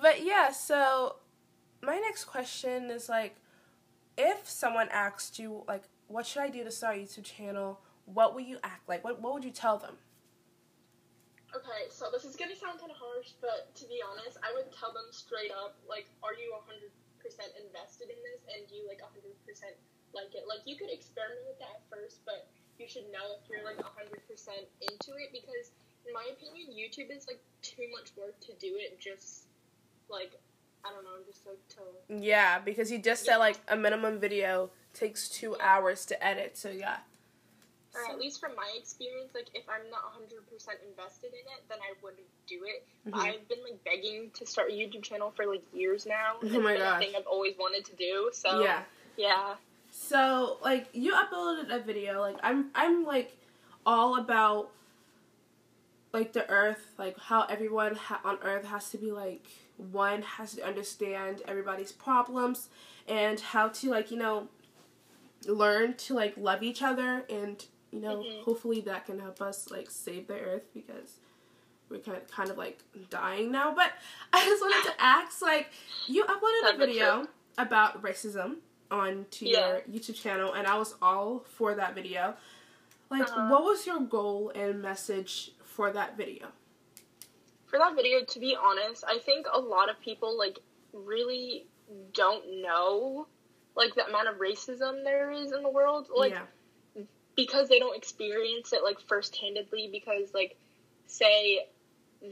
But 0.00 0.24
yeah, 0.24 0.50
so 0.50 1.16
my 1.84 1.98
next 1.98 2.24
question 2.24 2.90
is 2.90 3.08
like 3.08 3.36
if 4.16 4.48
someone 4.48 4.88
asked 4.90 5.38
you 5.38 5.64
like 5.66 5.84
what 6.08 6.26
should 6.26 6.42
I 6.42 6.48
do 6.48 6.64
to 6.64 6.70
start 6.70 6.96
a 6.96 6.98
YouTube 7.00 7.24
channel? 7.24 7.80
What 8.06 8.34
would 8.34 8.44
you 8.44 8.58
act 8.62 8.88
like? 8.88 9.04
What 9.04 9.20
what 9.20 9.34
would 9.34 9.44
you 9.44 9.50
tell 9.50 9.78
them? 9.78 9.96
Okay, 11.54 11.86
so 11.88 12.10
this 12.10 12.26
is 12.26 12.34
gonna 12.34 12.58
sound 12.58 12.82
kind 12.82 12.90
of 12.90 12.98
harsh, 12.98 13.38
but 13.38 13.70
to 13.78 13.86
be 13.86 14.02
honest, 14.02 14.42
I 14.42 14.50
would 14.58 14.74
tell 14.74 14.90
them 14.90 15.06
straight 15.14 15.54
up, 15.54 15.78
like, 15.86 16.10
are 16.18 16.34
you 16.34 16.50
100% 16.50 16.90
invested 17.22 18.10
in 18.10 18.18
this, 18.26 18.42
and 18.50 18.66
do 18.66 18.74
you, 18.74 18.90
like, 18.90 18.98
100% 18.98 19.30
like 20.10 20.34
it? 20.34 20.50
Like, 20.50 20.66
you 20.66 20.74
could 20.74 20.90
experiment 20.90 21.46
with 21.46 21.62
that 21.62 21.78
at 21.78 21.86
first, 21.86 22.26
but 22.26 22.50
you 22.74 22.90
should 22.90 23.06
know 23.14 23.38
if 23.38 23.46
you're, 23.46 23.62
like, 23.62 23.78
100% 23.78 24.18
into 24.82 25.10
it, 25.14 25.30
because, 25.30 25.70
in 26.02 26.10
my 26.10 26.26
opinion, 26.34 26.74
YouTube 26.74 27.14
is, 27.14 27.30
like, 27.30 27.38
too 27.62 27.86
much 27.94 28.10
work 28.18 28.34
to 28.50 28.52
do 28.58 28.74
it 28.74 28.98
just, 28.98 29.46
like, 30.10 30.34
I 30.86 30.90
don't 30.92 31.04
know, 31.04 31.16
just, 31.26 31.46
like, 31.46 31.58
to... 31.76 31.80
Yeah, 32.24 32.58
because 32.58 32.90
you 32.90 32.98
just 32.98 33.24
said 33.24 33.38
like 33.38 33.56
a 33.68 33.76
minimum 33.76 34.20
video 34.20 34.70
takes 34.92 35.28
2 35.28 35.56
hours 35.60 36.04
to 36.06 36.24
edit. 36.24 36.56
So 36.56 36.70
yeah. 36.70 36.98
Or 37.94 38.10
at 38.10 38.18
least 38.18 38.40
from 38.40 38.56
my 38.56 38.68
experience, 38.76 39.30
like, 39.34 39.48
if 39.54 39.64
I'm 39.68 39.88
not 39.88 40.02
100% 40.18 40.28
invested 40.88 41.28
in 41.28 41.38
it, 41.56 41.62
then 41.68 41.78
I 41.80 41.94
wouldn't 42.02 42.26
do 42.46 42.60
it. 42.64 42.84
Mhm. 43.08 43.14
I've 43.18 43.48
been 43.48 43.62
like 43.62 43.82
begging 43.84 44.30
to 44.34 44.46
start 44.46 44.70
a 44.70 44.72
YouTube 44.72 45.02
channel 45.02 45.30
for 45.36 45.46
like 45.46 45.62
years 45.72 46.04
now. 46.06 46.36
Oh 46.42 46.60
my 46.60 46.72
a 46.72 46.98
thing 46.98 47.12
I've 47.16 47.26
always 47.26 47.54
wanted 47.58 47.84
to 47.86 47.96
do. 47.96 48.30
So 48.32 48.62
Yeah. 48.62 48.82
yeah, 49.16 49.54
So 49.90 50.58
like 50.62 50.88
you 50.92 51.14
uploaded 51.14 51.72
a 51.74 51.78
video 51.78 52.20
like 52.20 52.36
I'm 52.42 52.70
I'm 52.74 53.04
like 53.04 53.36
all 53.86 54.18
about 54.18 54.70
like 56.12 56.32
the 56.32 56.48
earth 56.50 56.92
like 56.98 57.18
how 57.18 57.42
everyone 57.44 57.94
ha- 57.94 58.20
on 58.24 58.38
earth 58.42 58.66
has 58.66 58.90
to 58.90 58.98
be 58.98 59.12
like 59.12 59.46
one 59.76 60.22
has 60.22 60.54
to 60.54 60.64
understand 60.66 61.42
everybody's 61.48 61.92
problems 61.92 62.68
and 63.08 63.40
how 63.40 63.68
to 63.68 63.90
like 63.90 64.10
you 64.10 64.16
know 64.16 64.48
learn 65.46 65.94
to 65.94 66.14
like 66.14 66.34
love 66.36 66.62
each 66.62 66.82
other 66.82 67.24
and 67.28 67.66
you 67.90 68.00
know 68.00 68.18
Mhm. 68.22 68.42
hopefully 68.44 68.80
that 68.82 69.04
can 69.06 69.18
help 69.20 69.40
us 69.42 69.70
like 69.70 69.90
save 69.90 70.26
the 70.26 70.38
earth 70.38 70.72
because 70.72 71.18
we're 71.90 71.98
kind 71.98 72.16
of, 72.16 72.26
kind 72.30 72.50
of 72.50 72.56
like 72.56 72.78
dying 73.10 73.50
now 73.52 73.74
but 73.74 73.92
i 74.32 74.42
just 74.44 74.62
wanted 74.62 74.88
to 74.90 75.00
ask 75.02 75.42
like 75.42 75.70
you 76.06 76.24
uploaded 76.24 76.74
a 76.74 76.76
video 76.78 77.26
about 77.58 78.00
racism 78.02 78.56
onto 78.90 79.44
Yeah. 79.46 79.68
your 79.68 79.80
youtube 79.82 80.14
channel 80.20 80.52
and 80.54 80.66
i 80.66 80.76
was 80.78 80.94
all 81.02 81.40
for 81.40 81.74
that 81.74 81.94
video 81.94 82.34
like 83.10 83.22
Uh-huh. 83.28 83.48
what 83.50 83.64
was 83.64 83.86
your 83.86 84.00
goal 84.00 84.50
and 84.54 84.80
message 84.80 85.50
for 85.62 85.90
that 85.92 86.16
video 86.16 86.48
for 87.74 87.78
that 87.78 87.96
video, 87.96 88.24
to 88.24 88.38
be 88.38 88.56
honest, 88.56 89.02
I 89.04 89.18
think 89.18 89.46
a 89.52 89.58
lot 89.58 89.90
of 89.90 90.00
people 90.00 90.38
like 90.38 90.60
really 90.92 91.66
don't 92.12 92.62
know 92.62 93.26
like 93.74 93.94
the 93.96 94.06
amount 94.06 94.28
of 94.28 94.36
racism 94.36 95.02
there 95.02 95.32
is 95.32 95.50
in 95.50 95.62
the 95.62 95.70
world. 95.70 96.08
Like 96.14 96.32
yeah 96.32 96.42
because 97.36 97.68
they 97.68 97.78
don't 97.78 97.96
experience 97.96 98.72
it 98.72 98.82
like 98.82 99.00
first-handedly 99.00 99.88
because 99.90 100.32
like 100.34 100.56
say 101.06 101.66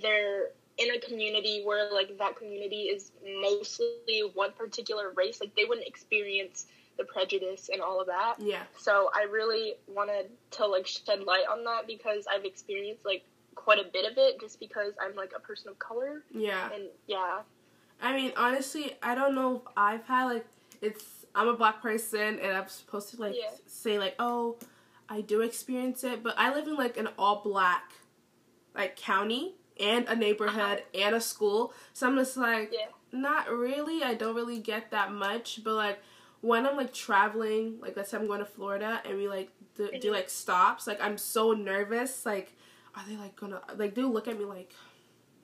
they're 0.00 0.50
in 0.78 0.94
a 0.94 1.00
community 1.00 1.62
where 1.64 1.92
like 1.92 2.16
that 2.18 2.37
community 2.37 2.82
is 2.82 3.12
mostly 3.40 4.22
one 4.34 4.52
particular 4.52 5.12
race 5.16 5.40
like 5.40 5.54
they 5.54 5.64
wouldn't 5.64 5.87
experience 5.87 6.66
the 6.96 7.04
prejudice 7.04 7.68
and 7.72 7.82
all 7.82 8.00
of 8.00 8.06
that 8.06 8.34
yeah 8.38 8.62
so 8.78 9.11
i 9.14 9.25
really 9.25 9.75
wanted 9.87 10.26
to 10.50 10.66
like 10.66 10.87
shed 10.87 11.20
light 11.25 11.44
on 11.50 11.64
that 11.64 11.87
because 11.87 12.26
i've 12.32 12.44
experienced 12.44 13.04
like 13.04 13.25
quite 13.62 13.78
a 13.78 13.85
bit 13.92 14.11
of 14.11 14.19
it 14.19 14.40
just 14.40 14.59
because 14.59 14.92
i'm 15.00 15.14
like 15.14 15.33
a 15.37 15.40
person 15.40 15.69
of 15.69 15.78
color 15.78 16.23
yeah 16.33 16.69
and 16.75 16.85
yeah 17.07 17.40
I 18.04 18.16
mean, 18.16 18.33
honestly, 18.37 18.97
I 19.00 19.14
don't 19.14 19.33
know 19.37 19.57
if 19.59 19.62
I've 19.76 20.04
had 20.07 20.25
like 20.25 20.47
it's. 20.81 21.04
I'm 21.37 21.47
a 21.47 21.54
black 21.57 21.81
person, 21.81 22.40
and 22.40 22.57
I'm 22.57 22.66
supposed 22.66 23.11
to 23.11 23.21
like 23.21 23.37
Yeah. 23.38 23.50
say 23.66 23.97
like, 23.97 24.16
oh, 24.19 24.57
I 25.09 25.21
do 25.21 25.40
experience 25.40 26.02
it, 26.02 26.21
but 26.21 26.35
I 26.37 26.52
live 26.52 26.66
in 26.66 26.75
like 26.75 26.97
an 26.97 27.11
all 27.16 27.42
black, 27.45 27.92
like 28.75 28.97
county 28.97 29.54
and 29.78 30.09
a 30.09 30.16
neighborhood 30.16 30.83
and 30.92 31.14
a 31.14 31.21
school, 31.21 31.73
so 31.92 32.09
I'm 32.09 32.16
just 32.16 32.37
like, 32.37 32.71
yeah 32.73 32.87
not 33.12 33.49
really. 33.50 34.02
I 34.02 34.14
don't 34.14 34.35
really 34.35 34.59
get 34.59 34.90
that 34.90 35.12
much, 35.12 35.61
but 35.62 35.75
like 35.75 36.00
when 36.40 36.66
I'm 36.66 36.76
like 36.76 36.92
traveling, 36.92 37.76
like 37.81 37.97
let's 37.97 38.11
say 38.11 38.16
I'm 38.16 38.26
going 38.26 38.40
to 38.40 38.45
Florida 38.47 39.00
and 39.04 39.16
we 39.16 39.28
like 39.28 39.50
do, 39.76 39.90
do 40.00 40.09
Mhm. 40.09 40.12
like 40.12 40.28
stops, 40.28 40.88
like 40.88 41.00
I'm 41.00 41.19
so 41.19 41.52
nervous. 41.52 42.26
Like, 42.26 42.57
are 42.96 43.04
they 43.08 43.16
like 43.16 43.37
gonna 43.37 43.61
like 43.76 43.94
they 43.94 44.02
look 44.02 44.28
at 44.28 44.38
me 44.38 44.44
like, 44.44 44.72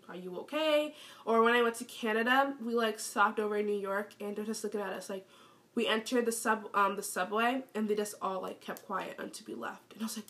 are 0.08 0.16
you 0.16 0.36
okay? 0.40 0.94
Or 1.24 1.42
when 1.42 1.54
I 1.54 1.62
went 1.62 1.76
to 1.76 1.84
Canada, 1.84 2.54
we 2.64 2.74
like 2.74 2.98
stopped 2.98 3.38
over 3.40 3.56
in 3.56 3.66
New 3.66 3.78
York 3.78 4.12
and 4.20 4.36
they're 4.36 4.44
just 4.44 4.64
looking 4.64 4.80
at 4.80 4.92
us 4.92 5.08
like. 5.10 5.26
We 5.74 5.86
entered 5.86 6.26
the 6.26 6.32
sub 6.32 6.68
um 6.74 6.96
the 6.96 7.04
subway 7.04 7.62
and 7.72 7.88
they 7.88 7.94
just 7.94 8.16
all 8.20 8.42
like 8.42 8.60
kept 8.60 8.84
quiet 8.84 9.14
until 9.18 9.46
we 9.46 9.54
left, 9.54 9.92
and 9.92 10.02
I 10.02 10.06
was 10.06 10.16
like, 10.16 10.26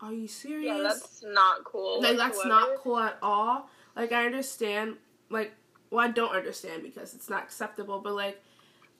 "Are 0.00 0.14
you 0.14 0.28
serious?" 0.28 0.66
yeah 0.76 0.82
that's 0.82 1.22
not 1.22 1.62
cool 1.64 2.00
like 2.00 2.16
that's 2.16 2.44
not 2.46 2.68
cool 2.78 2.98
at 2.98 3.18
all 3.22 3.68
like 3.96 4.12
i 4.12 4.24
understand 4.24 4.94
like 5.28 5.52
well 5.90 6.06
i 6.06 6.10
don't 6.10 6.34
understand 6.34 6.82
because 6.82 7.12
it's 7.14 7.28
not 7.28 7.42
acceptable 7.42 8.00
but 8.00 8.14
like 8.14 8.40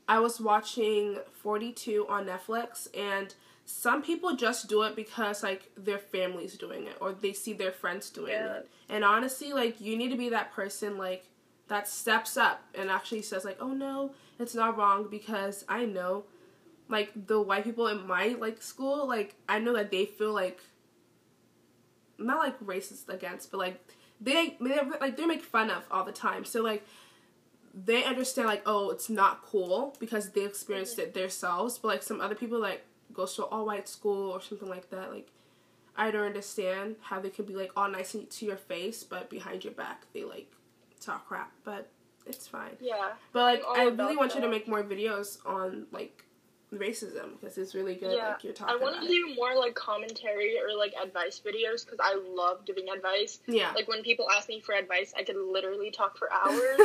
i 0.09 0.19
was 0.19 0.41
watching 0.41 1.17
42 1.33 2.07
on 2.09 2.27
netflix 2.27 2.89
and 2.95 3.35
some 3.71 4.03
people 4.03 4.35
just 4.37 4.69
do 4.69 4.83
it 4.83 4.97
because 4.97 5.43
like 5.43 5.71
their 5.77 5.99
family's 5.99 6.57
doing 6.57 6.87
it 6.87 6.97
or 7.01 7.13
they 7.13 7.33
see 7.33 7.53
their 7.53 7.73
friends 7.73 8.11
doing 8.11 8.33
Yeah. 8.33 8.55
it 8.57 8.71
and 8.89 9.05
honestly 9.05 9.53
like 9.53 9.81
you 9.81 9.97
need 9.97 10.11
to 10.11 10.17
be 10.17 10.29
that 10.31 10.53
person 10.53 10.99
like 10.99 11.27
that 11.69 11.89
steps 11.89 12.37
up 12.37 12.63
and 12.75 12.91
actually 12.91 13.23
says 13.23 13.45
like 13.45 13.59
oh 13.61 13.73
no 13.73 14.13
it's 14.39 14.55
not 14.55 14.77
wrong 14.77 15.09
because 15.09 15.65
i 15.69 15.85
know 15.85 16.25
like 16.89 17.13
the 17.27 17.41
white 17.41 17.65
people 17.65 17.87
in 17.87 18.07
my 18.07 18.37
like 18.39 18.61
school 18.61 19.07
like 19.07 19.37
i 19.49 19.59
know 19.59 19.73
that 19.73 19.91
they 19.91 20.05
feel 20.05 20.33
like 20.33 20.61
not 22.21 22.39
like 22.39 22.61
racist 22.61 23.09
against, 23.09 23.51
but 23.51 23.59
like 23.59 23.81
they 24.21 24.57
they 24.61 24.79
like 25.01 25.17
they 25.17 25.27
make 25.27 25.43
fun 25.43 25.71
of 25.71 25.85
all 25.91 26.05
the 26.05 26.13
time. 26.13 26.45
So 26.45 26.63
like 26.63 26.87
they 27.73 28.05
understand 28.05 28.49
like 28.49 28.63
oh 28.67 28.91
it's 28.91 29.09
not 29.09 29.43
cool 29.43 29.97
because 29.99 30.31
they 30.31 30.45
experienced 30.45 30.99
mm-hmm. 30.99 31.09
it 31.09 31.15
themselves. 31.15 31.79
But 31.79 31.89
like 31.89 32.03
some 32.03 32.21
other 32.21 32.35
people 32.35 32.61
like 32.61 32.85
goes 33.15 33.35
to 33.37 33.43
an 33.43 33.49
all 33.51 33.67
white 33.67 33.89
school 33.89 34.31
or 34.31 34.41
something 34.41 34.69
like 34.69 34.91
that. 34.91 35.13
Like 35.13 35.29
I 35.97 36.11
don't 36.11 36.27
understand 36.27 36.97
how 37.03 37.21
they 37.21 37.31
could 37.31 37.47
be 37.47 37.55
like 37.55 37.73
all 37.77 37.89
nice 37.89 38.13
to 38.13 38.47
your 38.47 38.57
face, 38.57 39.03
but 39.05 39.29
behind 39.31 39.65
your 39.65 39.75
back 39.75 40.07
they 40.13 40.25
like 40.25 40.51
talk 41.01 41.27
crap. 41.27 41.53
But 41.65 41.89
it's 42.27 42.47
fine. 42.47 42.77
yeah 42.81 43.13
But 43.33 43.43
like 43.43 43.63
I 43.77 43.85
really 43.85 44.17
want 44.17 44.35
you 44.35 44.41
to 44.41 44.49
make 44.49 44.69
more 44.69 44.83
videos 44.83 45.39
on 45.47 45.87
like 45.93 46.25
racism 46.73 47.33
because 47.41 47.59
it's 47.59 47.75
really 47.75 47.95
good. 47.97 48.13
Yeah, 48.17 48.29
like 48.29 48.45
you're 48.45 48.53
talking 48.53 48.75
I 48.75 48.83
want 48.83 48.97
to 49.01 49.05
it. 49.05 49.09
do 49.09 49.35
more 49.35 49.57
like 49.57 49.75
commentary 49.75 50.57
or 50.59 50.77
like 50.79 50.93
advice 51.03 51.41
videos 51.45 51.85
because 51.85 51.99
I 52.01 52.15
love 52.35 52.65
giving 52.65 52.89
advice. 52.89 53.41
Yeah. 53.49 53.73
Like 53.75 53.89
when 53.89 54.03
people 54.03 54.27
ask 54.31 54.49
me 54.49 54.61
for 54.61 54.75
advice, 54.75 55.13
I 55.17 55.25
could 55.25 55.37
literally 55.37 55.91
talk 55.91 56.17
for 56.17 56.33
hours. 56.33 56.79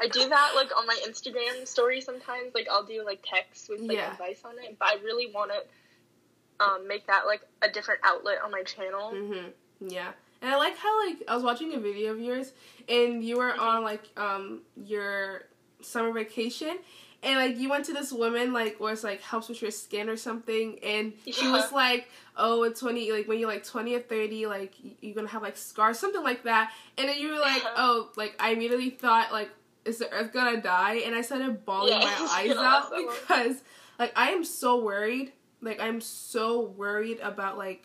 I 0.00 0.08
do 0.12 0.28
that 0.28 0.52
like 0.54 0.70
on 0.76 0.86
my 0.86 0.96
Instagram 1.06 1.66
story 1.66 2.00
sometimes. 2.00 2.54
Like 2.54 2.68
I'll 2.70 2.84
do 2.84 3.02
like 3.04 3.24
texts 3.28 3.68
with 3.68 3.80
like 3.80 3.96
Yeah. 3.96 4.12
advice 4.12 4.42
on 4.44 4.54
it, 4.62 4.76
but 4.78 4.88
I 4.88 4.94
really 5.02 5.30
want 5.32 5.50
to 5.50 6.64
um, 6.64 6.86
make 6.86 7.06
that 7.08 7.26
like 7.26 7.42
a 7.62 7.68
different 7.68 8.00
outlet 8.04 8.38
on 8.44 8.50
my 8.52 8.62
channel. 8.62 9.12
Mhm. 9.12 9.50
Yeah. 9.80 10.12
And 10.40 10.52
I 10.52 10.56
like 10.58 10.76
how 10.76 11.06
like 11.06 11.22
I 11.26 11.34
was 11.34 11.42
watching 11.42 11.74
a 11.74 11.80
video 11.80 12.12
of 12.12 12.20
yours 12.20 12.52
and 12.88 13.24
you 13.24 13.36
were 13.38 13.50
Mhm. 13.52 13.58
on 13.58 13.82
like 13.82 14.02
um 14.16 14.62
your 14.76 15.46
summer 15.80 16.12
vacation 16.12 16.78
and 17.24 17.36
like 17.36 17.56
you 17.58 17.68
went 17.70 17.84
to 17.86 17.92
this 17.92 18.12
woman 18.12 18.52
like 18.52 18.78
where 18.78 18.92
it's 18.92 19.02
like 19.02 19.20
helps 19.22 19.48
with 19.48 19.60
your 19.62 19.70
skin 19.70 20.08
or 20.08 20.16
something 20.16 20.78
and 20.84 21.12
she 21.32 21.48
was 21.48 21.72
like 21.72 22.08
oh 22.36 22.64
at 22.64 22.76
20 22.76 23.10
like 23.12 23.26
when 23.26 23.38
you're 23.38 23.48
like 23.48 23.64
20 23.64 23.94
or 23.94 24.00
30 24.00 24.46
like 24.46 24.74
you're 25.00 25.14
gonna 25.14 25.28
have 25.28 25.42
like 25.42 25.56
scars 25.56 25.98
something 25.98 26.22
like 26.22 26.42
that. 26.44 26.72
And 26.98 27.08
then 27.08 27.18
you 27.18 27.28
were 27.30 27.38
like 27.40 27.62
Yeah. 27.62 27.74
oh 27.76 28.10
like 28.16 28.34
i 28.38 28.50
immediately 28.50 28.90
thought 28.90 29.32
like 29.32 29.50
is 29.84 29.98
the 29.98 30.10
earth 30.12 30.32
gonna 30.32 30.60
die? 30.60 30.96
And 31.06 31.14
i 31.14 31.20
started 31.22 31.64
bawling 31.64 31.92
Yeah, 31.92 31.98
my 32.00 32.28
eyes 32.30 32.56
out 32.56 32.92
because 32.96 33.62
like 33.98 34.12
i 34.16 34.30
am 34.30 34.44
so 34.44 34.82
worried 34.82 35.32
like 35.60 35.80
i'm 35.80 36.00
so 36.00 36.60
worried 36.60 37.20
about 37.20 37.56
like 37.58 37.84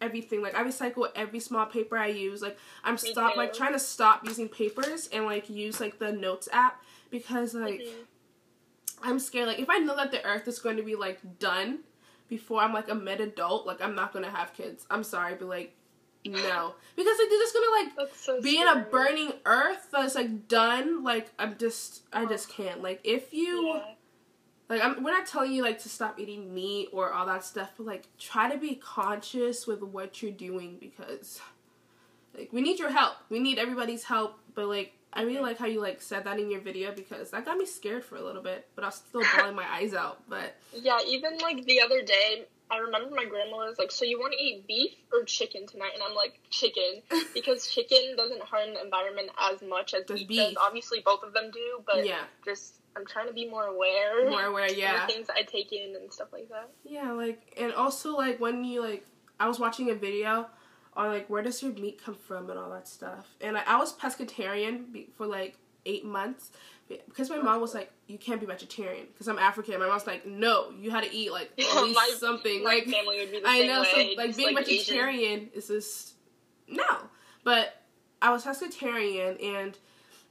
everything. 0.00 0.42
Like 0.42 0.54
i 0.54 0.62
recycle 0.62 1.08
every 1.14 1.40
small 1.40 1.66
paper 1.66 1.96
i 1.96 2.08
use. 2.08 2.42
Like 2.42 2.58
i'm 2.82 2.98
stop 2.98 3.36
like 3.36 3.52
trying 3.54 3.72
to 3.72 3.78
stop 3.78 4.24
using 4.26 4.48
papers 4.48 5.08
and 5.12 5.24
like 5.24 5.48
use 5.48 5.80
like 5.80 5.98
the 5.98 6.12
notes 6.12 6.48
app 6.52 6.82
because 7.10 7.54
like 7.54 7.80
Mhm. 7.80 7.92
I'm 9.02 9.18
scared. 9.18 9.48
Like 9.48 9.58
if 9.58 9.68
I 9.70 9.78
know 9.78 9.96
that 9.96 10.10
the 10.10 10.24
earth 10.24 10.48
is 10.48 10.58
going 10.58 10.76
to 10.76 10.82
be 10.82 10.94
like 10.94 11.38
done 11.38 11.80
before 12.28 12.60
I'm 12.62 12.72
like 12.72 12.88
a 12.88 12.94
mid 12.94 13.20
adult, 13.20 13.66
like 13.66 13.80
I'm 13.82 13.94
not 13.94 14.12
gonna 14.12 14.30
have 14.30 14.54
kids. 14.54 14.86
I'm 14.90 15.04
sorry, 15.04 15.34
but 15.38 15.48
like 15.48 15.74
no, 16.26 16.74
because 16.96 17.18
like 17.18 17.28
they're 17.28 17.38
just 17.38 17.54
gonna 17.54 17.84
like 17.84 17.96
That's 17.96 18.20
so 18.20 18.40
be 18.40 18.60
in 18.60 18.66
a 18.66 18.86
burning 18.90 19.32
earth 19.44 19.88
that's 19.92 20.14
like 20.14 20.48
done. 20.48 21.02
Like 21.04 21.30
I'm 21.38 21.56
just, 21.58 22.02
I 22.12 22.24
just 22.24 22.48
can't. 22.48 22.82
Like 22.82 23.00
if 23.04 23.34
you, 23.34 23.66
Yeah. 23.74 23.84
like 24.70 24.82
I'm, 24.82 25.02
we're 25.02 25.10
not 25.12 25.26
telling 25.26 25.52
you 25.52 25.62
like 25.62 25.80
to 25.82 25.88
stop 25.90 26.18
eating 26.18 26.54
meat 26.54 26.88
or 26.92 27.12
all 27.12 27.26
that 27.26 27.44
stuff, 27.44 27.72
but 27.76 27.86
like 27.86 28.08
try 28.18 28.50
to 28.50 28.56
be 28.58 28.74
conscious 28.76 29.66
with 29.66 29.82
what 29.82 30.22
you're 30.22 30.32
doing 30.32 30.78
because 30.80 31.40
like 32.36 32.50
we 32.52 32.62
need 32.62 32.78
your 32.78 32.90
help. 32.90 33.14
We 33.28 33.38
need 33.38 33.58
everybody's 33.58 34.04
help, 34.04 34.38
but 34.54 34.66
like. 34.66 34.94
I 35.14 35.22
really 35.22 35.40
like 35.40 35.58
how 35.58 35.66
you 35.66 35.80
like 35.80 36.02
said 36.02 36.24
that 36.24 36.38
in 36.38 36.50
your 36.50 36.60
video 36.60 36.92
because 36.92 37.30
that 37.30 37.44
got 37.44 37.56
me 37.56 37.66
scared 37.66 38.04
for 38.04 38.16
a 38.16 38.22
little 38.22 38.42
bit, 38.42 38.66
but 38.74 38.84
I 38.84 38.88
was 38.88 38.96
still 38.96 39.22
bawling 39.36 39.54
my 39.54 39.66
eyes 39.72 39.94
out. 39.94 40.22
But 40.28 40.56
Yeah, 40.72 40.98
even 41.06 41.38
like 41.38 41.64
the 41.64 41.80
other 41.80 42.02
day, 42.02 42.46
I 42.70 42.78
remember 42.78 43.14
my 43.14 43.24
grandma 43.24 43.58
was 43.58 43.78
like, 43.78 43.92
"So 43.92 44.04
you 44.04 44.18
want 44.18 44.32
to 44.36 44.42
eat 44.42 44.66
beef 44.66 44.92
or 45.12 45.22
chicken 45.24 45.66
tonight?" 45.66 45.92
And 45.94 46.02
I'm 46.02 46.14
like, 46.14 46.40
"Chicken," 46.50 47.02
because 47.34 47.66
chicken 47.68 48.16
doesn't 48.16 48.42
harm 48.42 48.74
the 48.74 48.82
environment 48.82 49.30
as 49.38 49.62
much 49.62 49.94
as 49.94 50.04
beef, 50.06 50.26
beef. 50.26 50.38
does. 50.38 50.56
Obviously, 50.60 51.00
both 51.04 51.22
of 51.22 51.32
them 51.32 51.50
do, 51.52 51.82
but 51.86 52.04
yeah, 52.04 52.22
just 52.44 52.80
I'm 52.96 53.06
trying 53.06 53.28
to 53.28 53.32
be 53.34 53.48
more 53.48 53.66
aware. 53.66 54.28
more 54.28 54.44
aware. 54.44 54.66
of 54.66 54.76
Yeah, 54.76 55.06
the 55.06 55.12
things 55.12 55.28
I 55.34 55.42
take 55.42 55.72
in 55.72 55.94
and 55.94 56.12
stuff 56.12 56.28
like 56.32 56.48
that. 56.48 56.70
Yeah, 56.84 57.12
like 57.12 57.54
and 57.56 57.72
also 57.72 58.16
like 58.16 58.40
when 58.40 58.64
you 58.64 58.80
like 58.82 59.04
I 59.38 59.46
was 59.46 59.60
watching 59.60 59.90
a 59.90 59.94
video 59.94 60.46
on 60.96 61.08
like 61.08 61.28
where 61.28 61.42
does 61.42 61.62
your 61.62 61.72
meat 61.72 62.00
come 62.04 62.14
from 62.14 62.50
and 62.50 62.58
all 62.58 62.70
that 62.70 62.86
stuff. 62.88 63.28
And 63.40 63.56
I, 63.58 63.62
I 63.66 63.76
was 63.78 63.92
pescatarian 63.92 64.92
be- 64.92 65.08
for 65.16 65.26
like 65.26 65.56
8 65.86 66.04
months 66.04 66.50
because 66.88 67.30
my 67.30 67.38
mom 67.38 67.60
was 67.60 67.74
like 67.74 67.90
you 68.06 68.18
can't 68.18 68.40
be 68.40 68.46
vegetarian 68.46 69.06
because 69.12 69.26
I'm 69.28 69.38
African. 69.38 69.78
My 69.80 69.86
mom's 69.88 70.06
like 70.06 70.24
no, 70.26 70.70
you 70.78 70.90
had 70.90 71.04
to 71.04 71.12
eat 71.14 71.32
like 71.32 71.50
at 71.58 71.82
least 71.82 71.96
my- 71.96 72.14
something 72.18 72.62
My 72.62 72.74
like 72.76 72.84
family 72.88 73.18
would 73.18 73.30
be 73.32 73.40
the 73.40 73.48
I 73.48 73.66
know 73.66 73.82
so 73.84 73.96
like 74.16 74.26
just, 74.28 74.38
being 74.38 74.50
Asian. 74.58 74.64
vegetarian 74.64 75.50
is 75.54 75.68
just 75.68 76.14
no. 76.68 76.84
But 77.42 77.80
I 78.22 78.30
was 78.32 78.44
pescatarian 78.44 79.42
and 79.44 79.76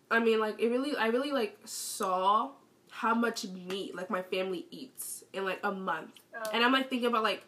I 0.10 0.20
mean 0.20 0.40
like 0.40 0.60
it 0.62 0.70
really 0.70 0.96
I 0.96 1.08
really 1.08 1.32
like 1.32 1.58
saw 1.66 2.52
how 2.90 3.14
much 3.16 3.46
meat 3.46 3.96
like 3.96 4.10
my 4.10 4.22
family 4.22 4.66
eats 4.72 5.24
in 5.34 5.44
like 5.46 5.60
a 5.64 5.72
month. 5.72 6.12
Um, 6.36 6.44
And 6.54 6.64
I'm 6.64 6.72
like 6.72 6.90
thinking 6.90 7.08
about 7.08 7.24
like 7.24 7.44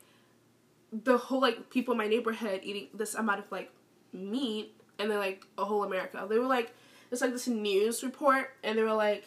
the 1.03 1.17
whole 1.17 1.41
like 1.41 1.69
people 1.69 1.91
in 1.93 1.97
my 1.97 2.07
neighborhood 2.07 2.61
eating 2.63 2.87
this 2.93 3.15
amount 3.15 3.39
of 3.39 3.51
like 3.51 3.71
meat 4.13 4.73
and 4.99 5.11
then 5.11 5.17
like 5.17 5.45
a 5.57 5.65
whole 5.65 5.83
America. 5.83 6.25
They 6.29 6.37
were 6.39 6.45
like 6.45 6.73
it's 7.11 7.21
like 7.21 7.31
this 7.31 7.47
news 7.47 8.03
report 8.03 8.51
and 8.63 8.77
they 8.77 8.83
were 8.83 8.93
like 8.93 9.25